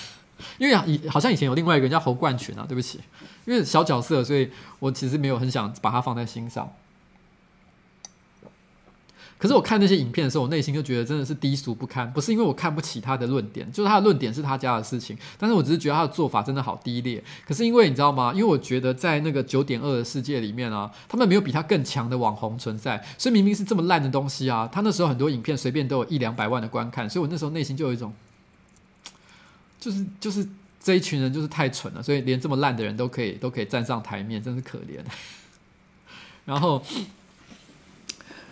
[0.59, 2.99] 因为以好像以前有另外一个人叫侯冠群啊，对不起，
[3.45, 6.71] 因为小角色，所以我其实没有很想把它放在心上。
[9.37, 12.11] 可是我看那些影片的时候，我内心就觉得真的是低俗不堪。
[12.11, 17.23] 不是因为我看不起他的论点，就是他的论点是他家的事情，但是我只是觉得他的做法真的好低劣。
[17.47, 18.33] 可是因为你知道吗？
[18.35, 28.13] 因为我觉得在那个九点二的世界里面啊，他们没有比他更强的网红存在，所以明明是这么烂的东西啊，他那时候很多影片随便都有一两百万的观看，所以我那时候内心就有一种。
[29.79, 30.47] 就是就是
[30.79, 34.99] 这一群人就是太蠢了，所以连这么烂的人都可以都可以站上台面，真是可怜。
[36.45, 36.83] 然后，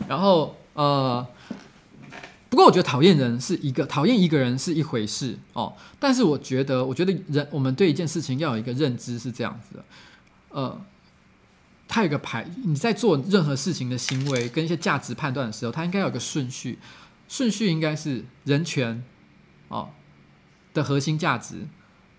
[0.08, 1.26] 然后呃，
[2.48, 9.86] 不过我觉得讨厌人是一个讨厌一个人是一回事哦，但是我觉得我觉得人我们对一件事情要有一个认知是这样子的，
[10.50, 10.80] 呃，
[11.88, 16.78] 他有个排，你在做任何事情的行为跟一些价值判断的时候，他应该有个顺序，
[17.28, 19.04] 顺序应该是人权
[19.70, 19.90] 哦。
[20.78, 21.68] 的核心价值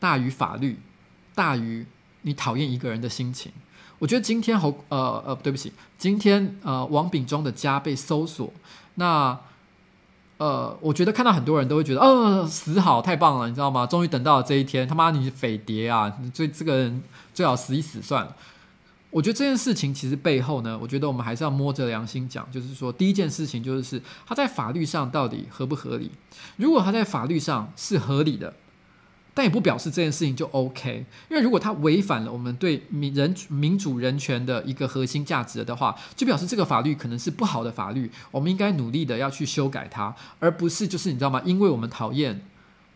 [0.01, 0.81] 大于法律，
[1.35, 1.87] 大于
[2.23, 3.53] 你讨厌一个人的心情。
[4.01, 8.53] 我觉得今天侯呃呃，对不起，今天呃王炳忠的家被搜索，
[8.97, 9.39] 那
[10.39, 13.87] 呃，我觉得看到很多人都会觉得，呃，死好太棒了，你知道吗？
[13.87, 16.13] 终于等到了这一天，他妈你是匪谍啊！
[16.33, 17.03] 所以这个人
[17.35, 18.37] 最好死一死算了。
[19.11, 26.11] 我觉得这件事情其实背后呢，我觉得我们还是要摸着良心讲，就是说，第一件事情就是他在法律上到底合不合理？
[26.57, 28.55] 如果他在法律上是合理的，
[29.33, 41.41] 但也不表示这件事情就 OK，因为如果他违反了我们对民人民主人权的一个核心价值的话，就表示这个法律可能是不好的法律，我们应该努力的要去修改它，而不是就是你知道吗？
[41.47, 42.43] 因为我们讨厌。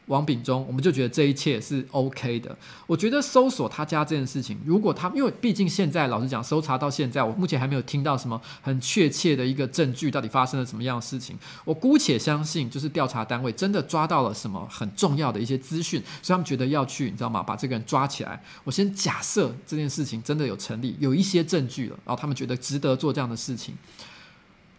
[0.06, 2.56] 王炳忠，我们就觉得这一切是 OK 的。
[2.86, 11.38] 我觉得搜索他家这件事情，如果他，因为毕竟现在老实讲，搜查到现在，我目前还没有听到什么很确切的一个证据，到底发生了什么样的事情。
[11.64, 17.42] 我姑且相信，就是调查单位真的抓到了什么很重要的一些资讯，所以他们觉得要去，你知道吗？
[17.42, 18.42] 把这个人抓起来。
[18.64, 23.74] 我先假设这件事情真的有成立，有一些证据了，然后他们觉得值得做这样的事情。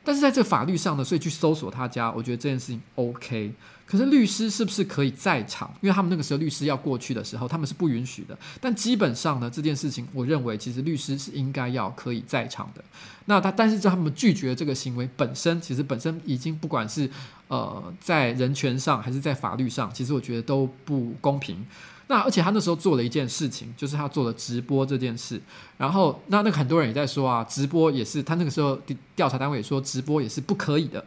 [0.04, 3.54] 但是在这个法律上呢，所以去搜索他家，我觉得这件事情 OK。
[3.86, 5.72] 可是律师是不是可以在场？
[5.82, 8.38] 因为他们那个时候律师要过去的时候，他们是不允许的。
[8.60, 12.84] 但基本上呢，这件事情我认为其实律师是应该要可以在场的。
[13.26, 17.10] 那他但是在他们拒绝这个行为本身，其实本身已经不管是
[17.48, 21.66] 呃在人权上还是在法律上，其实我觉得都不公平。
[22.08, 25.42] 那而且他那时候做了一件事情，就是他做了直播这件事。
[25.78, 28.78] 然后那那个很多人也在说啊，直播也是他那个时候
[29.16, 31.04] 调查单位也说直播也是不可以的。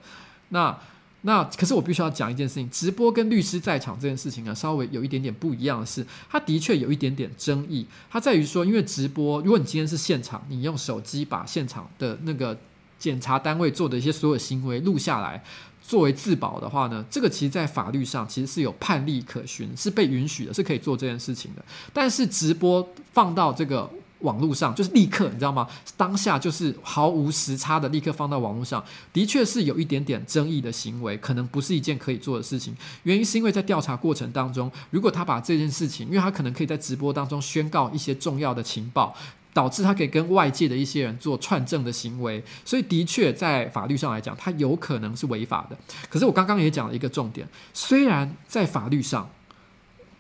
[0.48, 0.76] 那
[1.22, 7.84] 那可是我必须要讲一件事情，直播跟律师在场这件事情呢，稍微有一点点不一样的是，它的确有一点点争议。
[8.08, 12.56] 它在于说，因为直播，如果你今天是现场，你用手机把现场的那个
[12.98, 15.42] 检查单位做的一些所有行为录下来。
[15.82, 21.64] 作为自保的话呢，这个其实，在法律上其实是有判例可循，是被允许的，是可以做这件事情的。
[21.92, 23.88] 但是直播放到这个
[24.20, 25.68] 网络上，就是立刻，你知道吗？
[25.96, 32.76] 当下就是毫无时差的立刻放到网络上，的确是有一点点争议的行为，可能不是一件可以做的事情。
[33.02, 39.14] 原因是因为在调查过程当中，如果他把这件事情，因为他可能可以在直播当中宣告一些重要的情报。
[39.56, 45.78] 导致他可以跟外界的一些人做串证的行为，所以的确在法律上来讲，他有可能是违法的。
[46.10, 49.30] 可是我刚刚也讲了一个重点，虽然在法律上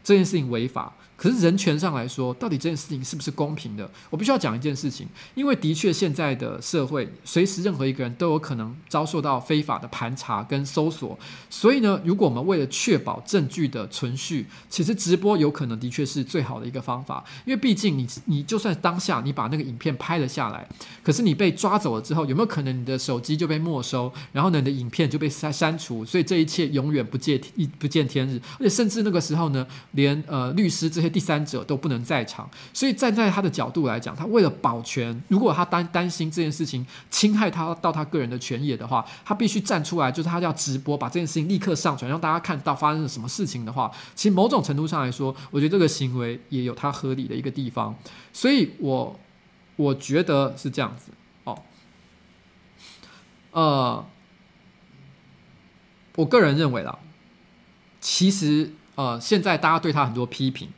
[0.02, 0.90] 这件事情违法。
[1.16, 3.90] 可是人权上来说，到底这件事情是不是公平的？
[4.10, 11.18] 我必须要讲一件事情，因为的确现在的社会，随时任何一个人都有可能遭受到非法的盘查跟搜索。
[11.48, 17.24] 所以呢，如果我们为了确保证据的存续，其实直播有可能的确是最好的一个方法。
[17.46, 20.68] 因为毕竟你你就算当下你把那个影片拍了下来，
[21.02, 26.04] 可是你被抓走了之后，有没有可能你的手机就被没收，然后呢，你的影片就被删删除？
[26.04, 27.40] 所以这一切永远不见
[27.78, 28.38] 不见天日。
[28.60, 31.05] 而且甚至那个时候呢，连呃律师这些。
[31.08, 47.94] 第三者都不能在场，所以站在他的角度来讲，他为了保全，如果他担担心这件事情侵害他到他个人的权益的话，他必须站出来，就是他要直播，把这件事情立刻上传，让大家看到发生了什么事情的话，其实某种程度上来说，我觉得这个行为也有他合理的一个地方，
[48.32, 49.18] 所以我
[49.76, 51.12] 我觉得是这样子
[51.44, 51.62] 哦，
[53.52, 54.06] 呃，
[56.16, 56.98] 我个人认为啦，
[58.00, 58.72] 其实。
[58.96, 60.70] 呃，现在大家对他很多批评，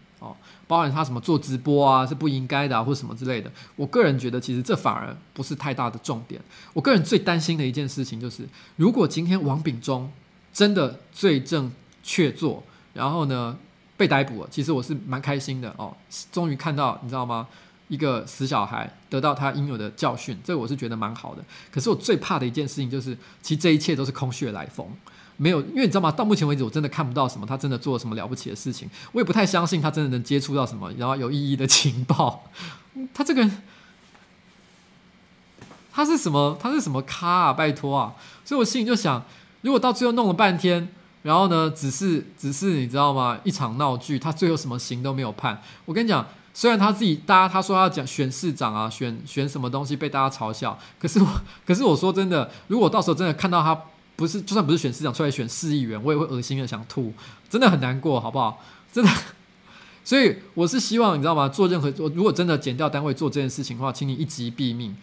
[0.68, 3.50] 包含他什么做直播啊是不应该的啊，或什么之类的。
[3.74, 6.40] 我个人觉得，其实这反而不是太大的重点。
[6.74, 8.46] 我个人最担心的一件事情就是，
[8.76, 10.12] 如果今天王炳忠
[10.52, 11.72] 真的罪证
[12.04, 12.60] 确凿，
[12.94, 13.58] 然后呢
[13.96, 15.96] 被逮捕了，其实我是蛮开心的哦，
[16.30, 17.48] 终于看到你知道吗？
[17.88, 21.42] 一个死小孩得到他应有的教训，这个我是觉得蛮好的。
[21.70, 24.86] 可是我最怕的一件事情就是，其实这一切都是空穴来风。
[25.40, 26.10] 没有，因为你知道吗？
[26.10, 28.90] 到目前为止，我真的看不到什么他真的做了什么了不起的事情。
[29.12, 32.42] 我也不太相信他真的能接触到什么然后有意义的情报。
[33.14, 33.62] 他这个人，
[35.92, 36.58] 他是什么？
[36.60, 37.52] 他是什么咖啊？
[37.52, 38.14] 拜托啊！
[38.44, 39.22] 所以我心里就想，
[39.60, 40.88] 如果到最后弄了半天，
[41.22, 43.38] 然后呢，只是只是你知道吗？
[43.44, 45.62] 一场闹剧，他最后什么刑都没有判。
[45.84, 51.28] 我跟你讲，虽然他自己，大家他说他要讲选市长啊，选选什么东西被大家嘲笑，可是我，
[51.64, 53.80] 可是我说真的，如果到时候真的看到他。
[54.18, 57.12] 不是，就算不是选市长出来选市议员，我也会恶心的想吐，
[57.48, 58.60] 真的很难过，好不好？
[58.92, 59.10] 真的，
[60.04, 61.48] 所以我是希望你知道吗？
[61.48, 64.96] 做任何，如果真的减掉单位做这件事情的话，请你一击毙命。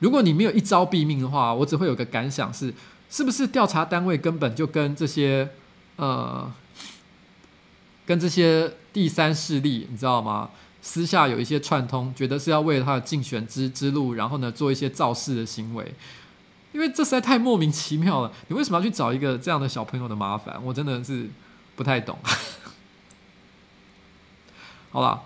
[0.00, 2.74] 如果你没有一招毙命的话，我只会有个感想是：
[3.08, 5.48] 是不是调查单位根本就跟这些
[5.94, 6.52] 呃，
[8.04, 10.50] 跟这些第三势力，你知道吗？
[10.82, 15.94] 私下有一些串通，觉得是要为了他的竞选之之路，然后呢，做一些造势的行为。
[16.72, 20.62] 因为这实在太莫名其妙了，你为什么要去找一个这样的小朋友的麻烦？
[20.62, 21.30] 我真的是
[21.74, 22.18] 不太懂。
[24.90, 25.22] 好了，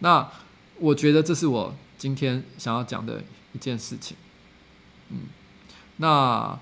[0.00, 0.30] 那
[0.78, 3.22] 我觉得这是我今天想要讲的
[3.52, 4.16] 一件事情。
[5.10, 5.20] 嗯，
[5.96, 6.58] 那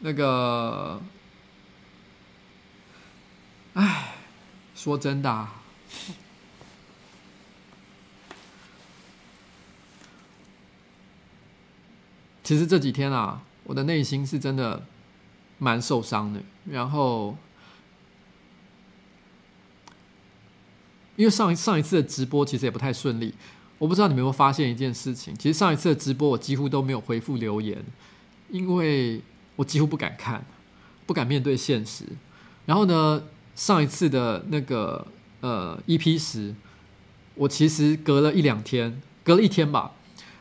[0.00, 1.00] 那个，
[3.74, 4.14] 哎，
[4.74, 5.54] 说真的啊。
[12.48, 14.82] 其实这几天啊，我的内心是真的
[15.58, 16.40] 蛮受伤的。
[16.64, 17.36] 然后，
[21.16, 23.34] 因为上上一次的直播其实也不太顺利，
[23.76, 25.36] 我不知道你们有没有发现一件事情。
[25.36, 27.84] 其实上一次的直播我几乎都没有回复留言，
[28.48, 29.20] 因为
[29.56, 30.46] 我几乎不敢看，
[31.04, 32.06] 不敢面对现实。
[32.64, 33.24] 然后呢，
[33.54, 35.06] 上一次的那个
[35.42, 36.54] 呃 EP 十，
[37.34, 39.92] 我其实隔了一两天，隔了一天吧，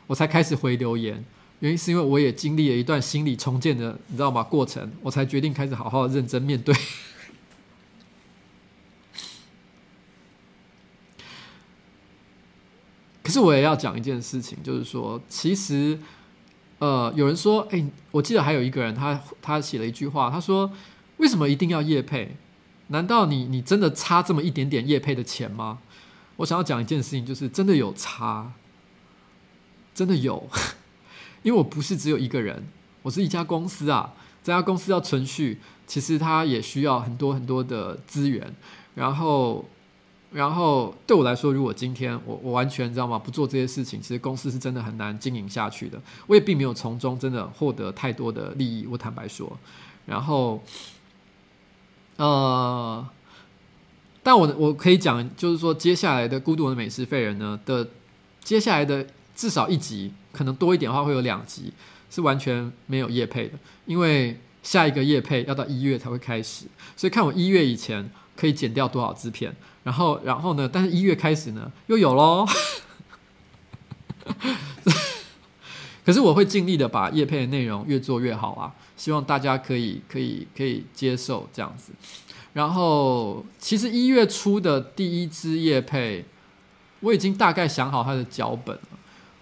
[0.08, 1.26] 我才开始回留言。
[1.60, 4.43] 原因是因为我也经历了一段心理重建的，你知道吗？
[4.43, 6.76] 过程，我才决定开始好好认真面对。
[13.24, 15.99] 可是我也要讲一件事情，就是说，其实，
[16.80, 20.72] 呃，有人说，哎、我记得还有一个人他，他他写了一句话，他说
[21.18, 22.38] ：“为什么一定要叶配？
[22.88, 25.80] 难道你你真的差这么一点点叶配的钱吗？”
[26.38, 28.53] 我想要讲一件事情，就是真的有差，
[29.93, 30.47] 真的有。
[31.43, 32.67] 因为我不是只有一个人，
[33.01, 34.13] 我是一家公司啊。
[34.43, 38.55] 这家公司要存续，其实它也需要很多很多的资源。
[38.95, 39.65] 然后，
[40.31, 43.19] 然后对我来说，如果今天我我完全知道吗？
[43.19, 46.01] 不做这些事情，其实公司是真的很难经营下去的。
[46.27, 49.57] 我也并没有从中真的获得太多的利益，我坦白说。
[50.05, 50.63] 然后，
[52.15, 53.05] 呃，
[54.23, 57.85] 但我我可以讲，就是说接下来的《孤独的美食废人》呢的
[58.41, 59.05] 接下来的
[59.38, 60.11] 至少一集。
[60.33, 61.73] 可能多一点的话，会有两集
[62.11, 63.57] 是完全没有夜配的，
[63.88, 66.65] 因为下一个夜配要到一月才会开始，
[66.95, 72.45] 所以看我一月以前可以剪掉多少支片，然后，然后呢，但是一月开始呢又有喽，
[76.05, 81.91] 可是我会尽力的把夜配的内容越做越好啊，希望大家可以可以可以接受这样子，
[82.53, 86.25] 然后其实一月初的第一支业配，
[86.99, 88.77] 我已经大概想好它的脚本。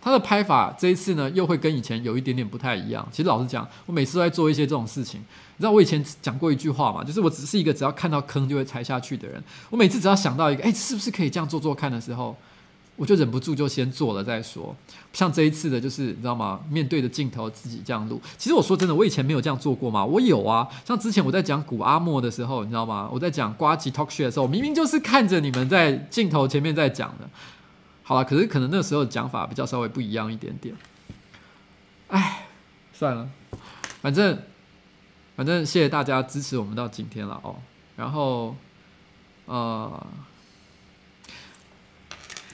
[0.05, 3.03] 他的拍法这一次呢，又会跟以前有一点点不太一样。
[3.11, 5.19] 其实老实讲，我每次都在做一些这种事情。
[5.19, 9.43] 你知道我以前讲过一句话嘛，就是我只是一个只要看到坑就会踩下去的人。
[9.71, 12.37] 我每次只要想到一个，哎，是不是可以这样做做看的时候，
[12.97, 14.75] 我就忍不住就先做了再说。
[15.11, 16.59] 像这一次的，就是你知道吗？
[16.69, 18.21] 面对着镜头自己这样录。
[18.37, 20.05] 其实我说真的，我以前没有这样做过嘛。
[20.05, 23.09] 我有啊，像之前我在讲古阿莫的时候，你知道吗？
[23.11, 27.27] 我在讲呱吉 talk show 的时候，明明就是看着你们在镜头前面在讲的。
[28.07, 30.75] 好了，可是可能那时候讲法比较稍微不一样一点点。
[32.09, 32.45] 哎，
[32.93, 33.27] 算了，
[33.99, 34.39] 反正
[35.35, 37.55] 反正谢谢大家支持我们到今天了哦。
[37.95, 38.55] 然后
[39.45, 40.05] 呃，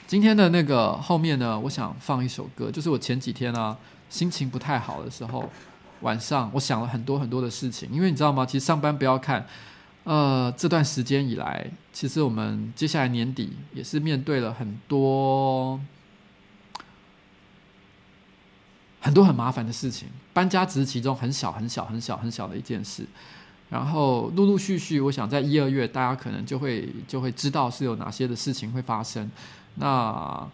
[0.08, 3.78] 今天的那个后面呢，我想放一首歌，就是我前几天啊
[4.10, 5.52] 心情不太好的时候，
[6.00, 7.90] 晚上我想了很多很多的事情。
[7.92, 8.46] 因为你知道吗？
[8.46, 9.46] 其实上班不要看，
[10.04, 15.80] 呃，这段时间以来，其实我们接下来年底也是面对了很多
[19.00, 20.10] 很多很麻烦的事情。
[20.34, 23.06] 搬家只是其中很小很小很小很小的一件事。
[23.70, 29.30] 然后陆陆续续，我想在一二月，大家可能就会就会知道是有哪些的事情会发生。
[29.76, 30.48] 那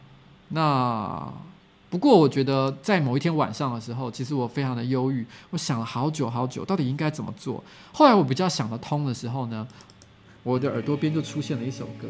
[0.50, 1.34] 那
[1.90, 7.64] 不过，我觉得在某一天晚上的时候，其实我非常的忧郁，我想了好久好久，到底应该怎么做。
[7.94, 9.66] 后来我比较想得通的时候呢，
[10.44, 12.08] 我的耳朵边就出现了一首歌。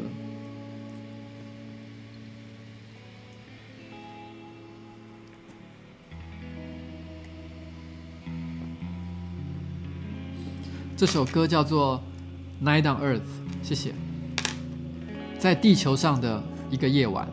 [10.96, 12.02] 这首歌叫做
[12.66, 13.20] 《Night on Earth》，
[13.62, 13.94] 谢谢。
[15.38, 17.28] 在地球上的一个夜晚。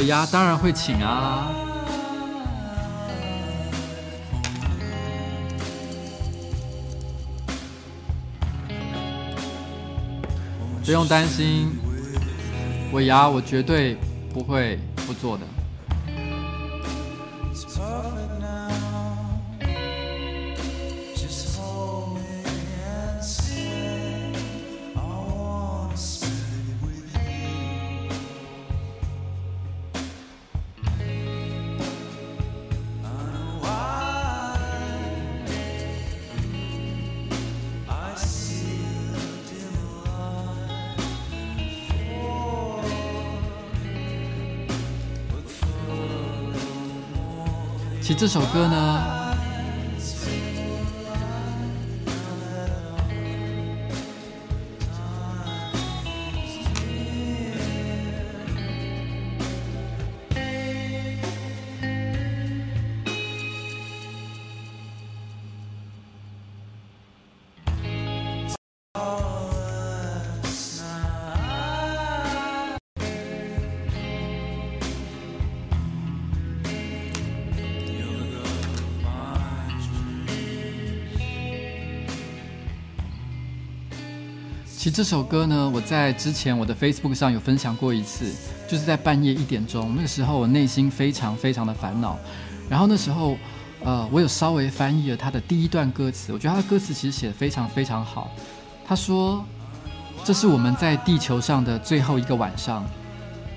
[0.00, 1.46] 尾牙当然会请啊，
[10.82, 11.68] 不用担心，
[12.94, 13.98] 尾牙我绝对
[14.32, 15.44] 不会不做的。
[48.20, 48.99] 这首歌呢。
[84.80, 88.34] 其实这首歌呢，我在之前我的 Facebook 上有分享过一次，
[88.66, 92.18] 就是在半夜一点钟，那个时候我内心非常非常的烦恼。
[92.66, 93.36] 然后那时候，
[93.84, 98.30] 呃，我有稍微翻译了他的第一段歌词，我觉得他的歌词其实写得非常非常好。
[98.86, 99.44] 他说
[100.24, 102.82] ：“这是我们在地球上的最后一个晚上，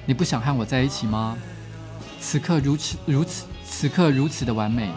[0.05, 1.37] 你不想和我在一起吗？
[2.19, 4.91] 此刻如此如此，此刻如此的完美，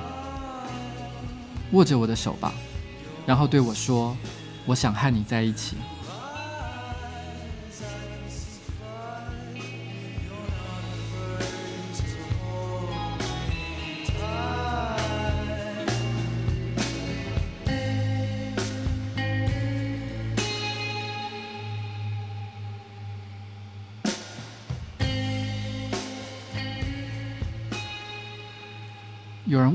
[1.71, 2.53] 握着我的手吧，
[3.25, 4.17] 然后对我说，
[4.65, 5.77] 我想和你在一起。”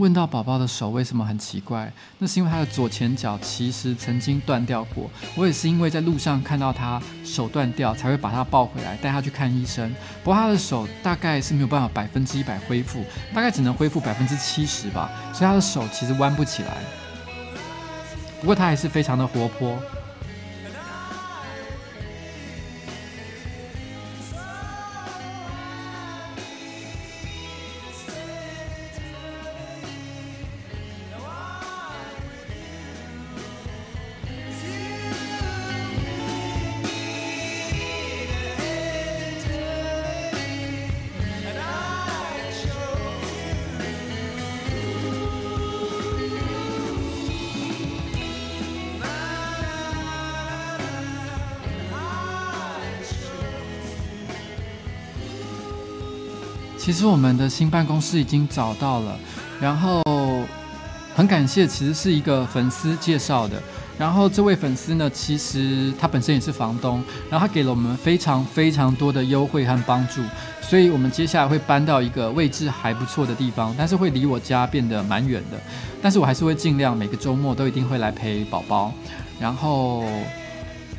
[0.02, 5.08] 问到宝宝的手为什么很奇怪，那是因为他的左前脚其实曾经断掉过。
[5.36, 9.94] 我也是因为在路上看到他手断掉，才会把他抱回来，带他去看医生。
[10.24, 16.78] 不过他的手大概是没有办法百分之一百恢复，大概只能恢复百分之七十吧，所以他的手其实弯不起来。
[18.40, 19.78] 不过他还是非常的活泼。
[57.02, 59.18] 实我们的新办公室已经找到了，
[59.60, 60.04] 然后
[61.16, 63.60] 很感谢，其实是一个粉丝介绍的。
[63.98, 70.22] 然后这位粉丝呢，其实他本身也是房东，然后他给了我们非常非常多的优惠和帮助，
[70.62, 75.60] 所以我们接下来会搬到一个位置还不错的地方，但是会离我家变得蛮远的，
[76.04, 78.94] 但是我还是会尽量每个周末都一定会来陪宝宝，
[79.40, 80.04] 然后。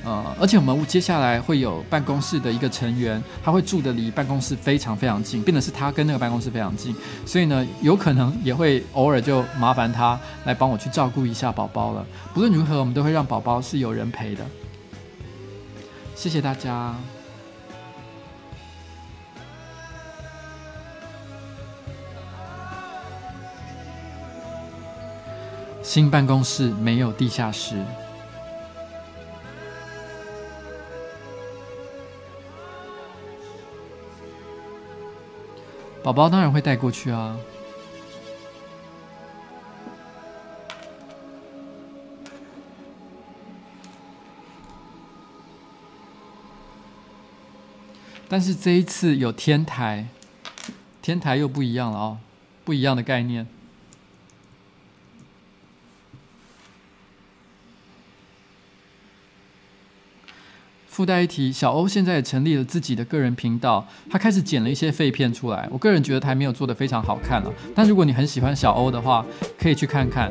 [0.04, 6.94] 呃，而且我们接下来会有办公室的一个成员，他会住的离办公室非常非常近，变得是他跟那个办公室非常近，
[7.24, 12.04] 所以呢，有可能也会偶尔就麻烦他来帮我去照顾一下宝宝了。
[12.34, 14.44] 不论如何，我们都会让宝宝是有人陪的。
[16.16, 16.94] 谢谢大家。
[25.82, 27.76] 新办公室没有地下室。
[36.02, 37.38] 宝宝当然会带过去啊，
[48.28, 50.08] 但是这一次有天台，
[51.00, 52.18] 天台又不一样了哦，
[52.64, 53.46] 不一样的概念。
[60.92, 65.66] 附带一提，小欧现在也成立了自己的个人频道，他开始剪了一些废片出来。
[65.72, 69.24] 我个人觉得他还没有做得非常好看了，但如果你很喜欢小欧的话，
[69.58, 70.30] 可以去看看。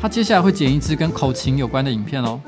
[0.00, 2.40] 他接下来会剪一支跟口琴有关的影片哦。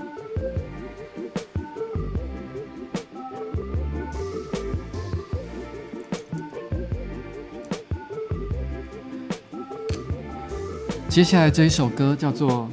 [11.09, 12.68] 接下来这一首歌叫做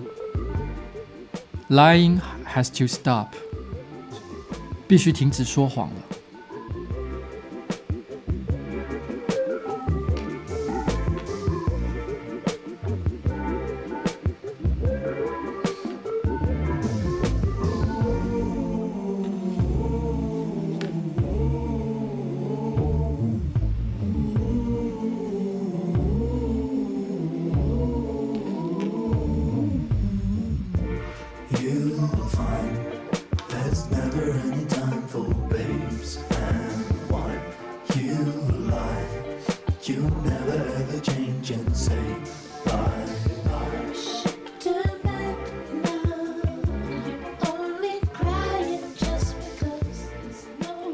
[1.75, 2.19] 《Lying
[2.51, 3.28] Has to Stop》。
[4.88, 5.95] 必须停止说谎了。
[31.59, 32.97] You'll find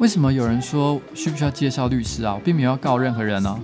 [0.03, 2.33] 为什么有人说需不需要介绍律师啊？
[2.33, 3.57] 我并没有要告任何人呢。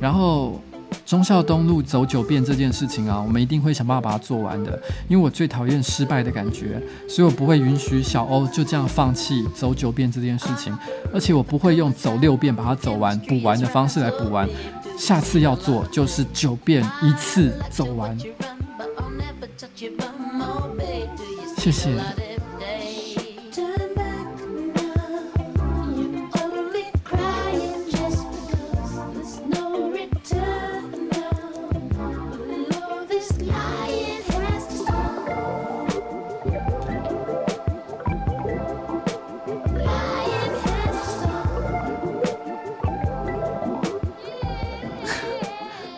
[0.00, 0.62] 然后
[1.04, 4.80] 忠孝东路走九遍这件事情啊，我们一定会想办法把它做完的。
[5.08, 10.72] 因为我最讨厌失败的感觉，所以我不会允许小欧就这样放弃走九遍这件事情。
[11.12, 14.48] 而且我不会用走六遍把它走完补完的方式来补完。
[14.96, 18.16] 下次要做就是九遍一次走完。
[21.64, 21.88] 谢谢。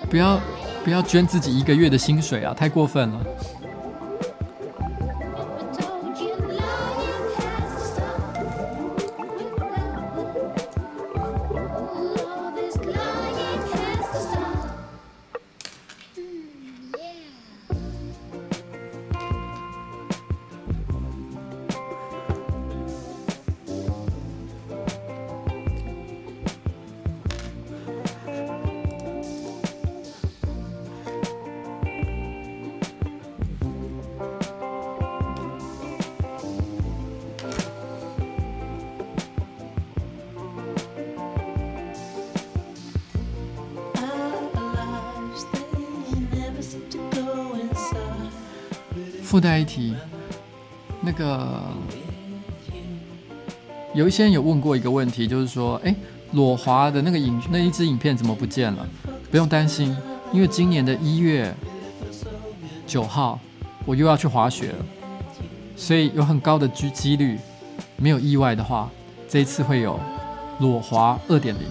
[0.09, 0.41] 不要
[0.85, 3.36] 不要捐自己一个月的薪水啊，太过分了。
[54.07, 55.93] 有一些人有问过一个问题，就是说，哎，
[56.31, 58.89] 裸滑的那个影那一支影片怎么不见了？
[59.33, 59.97] 不用担心，
[60.33, 61.53] 因为今年的一月
[62.87, 63.37] 九号
[63.85, 64.87] 我又要去滑雪了，
[65.75, 67.37] 所以有很高的机几率，
[67.97, 68.89] 没有意外的话，
[69.29, 69.99] 这一次会有
[70.61, 71.63] 裸滑二点零。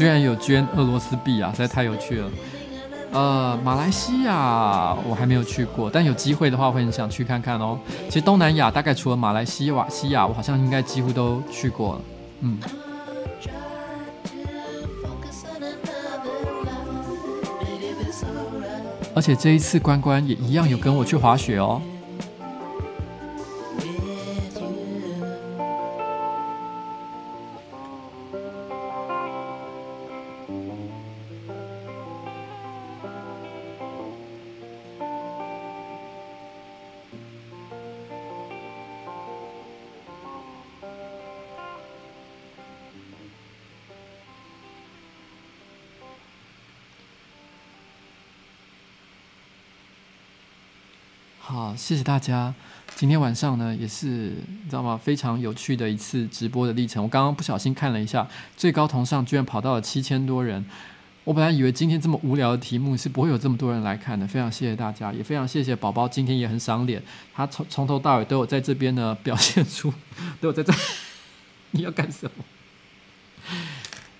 [0.00, 2.30] 居然有捐俄罗斯币啊，实在太有趣了。
[3.12, 7.78] 呃，马来西亚我还没有去过，但有机会的话会很想去看看哦。
[8.08, 12.00] 其实东南亚大概除了马来西亚、西亚，我好像应该几乎都去过了。
[12.40, 12.58] 嗯。
[19.14, 21.82] 而且这一次关关也一样有跟我去滑雪哦。
[51.90, 52.54] 谢谢大家。
[52.94, 54.96] 今天晚上呢，也是你知道吗？
[54.96, 57.02] 非常有趣的一次直播的历程。
[57.02, 58.24] 我刚刚不小心看了一下，
[58.56, 60.64] 最高同上居然跑到了七千多人。
[61.24, 64.24] 我本来以为今天这么无聊的题目是不会有这么多人来看的。
[64.24, 67.02] 非常谢谢大家，也非常谢谢宝宝今天也很赏脸，
[67.34, 69.92] 他从从头到尾都有在这边呢表现出，
[70.40, 70.72] 都有在这。
[71.72, 72.44] 你要干什么？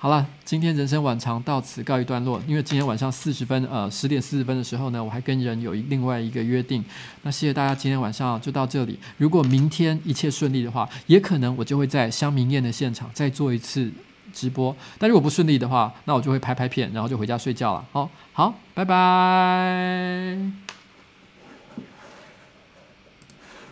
[0.02, 2.40] 好了，今天人生晚长到此告一段落。
[2.46, 6.82] 因为今天晚上四十分，呃，十点四十分的时候呢，我还跟人有另外一个约定。
[7.20, 8.98] 那谢谢大家，今天晚上就到这里。
[9.18, 13.92] 如果明天一切顺利的话，也可能我就会在香茗宴的现场再做一次
[14.32, 14.74] 直播。
[14.96, 17.84] 但如果不顺利的话，那我就会拍拍片，然后就回家睡觉了。
[17.92, 20.69] 好，好，拜拜。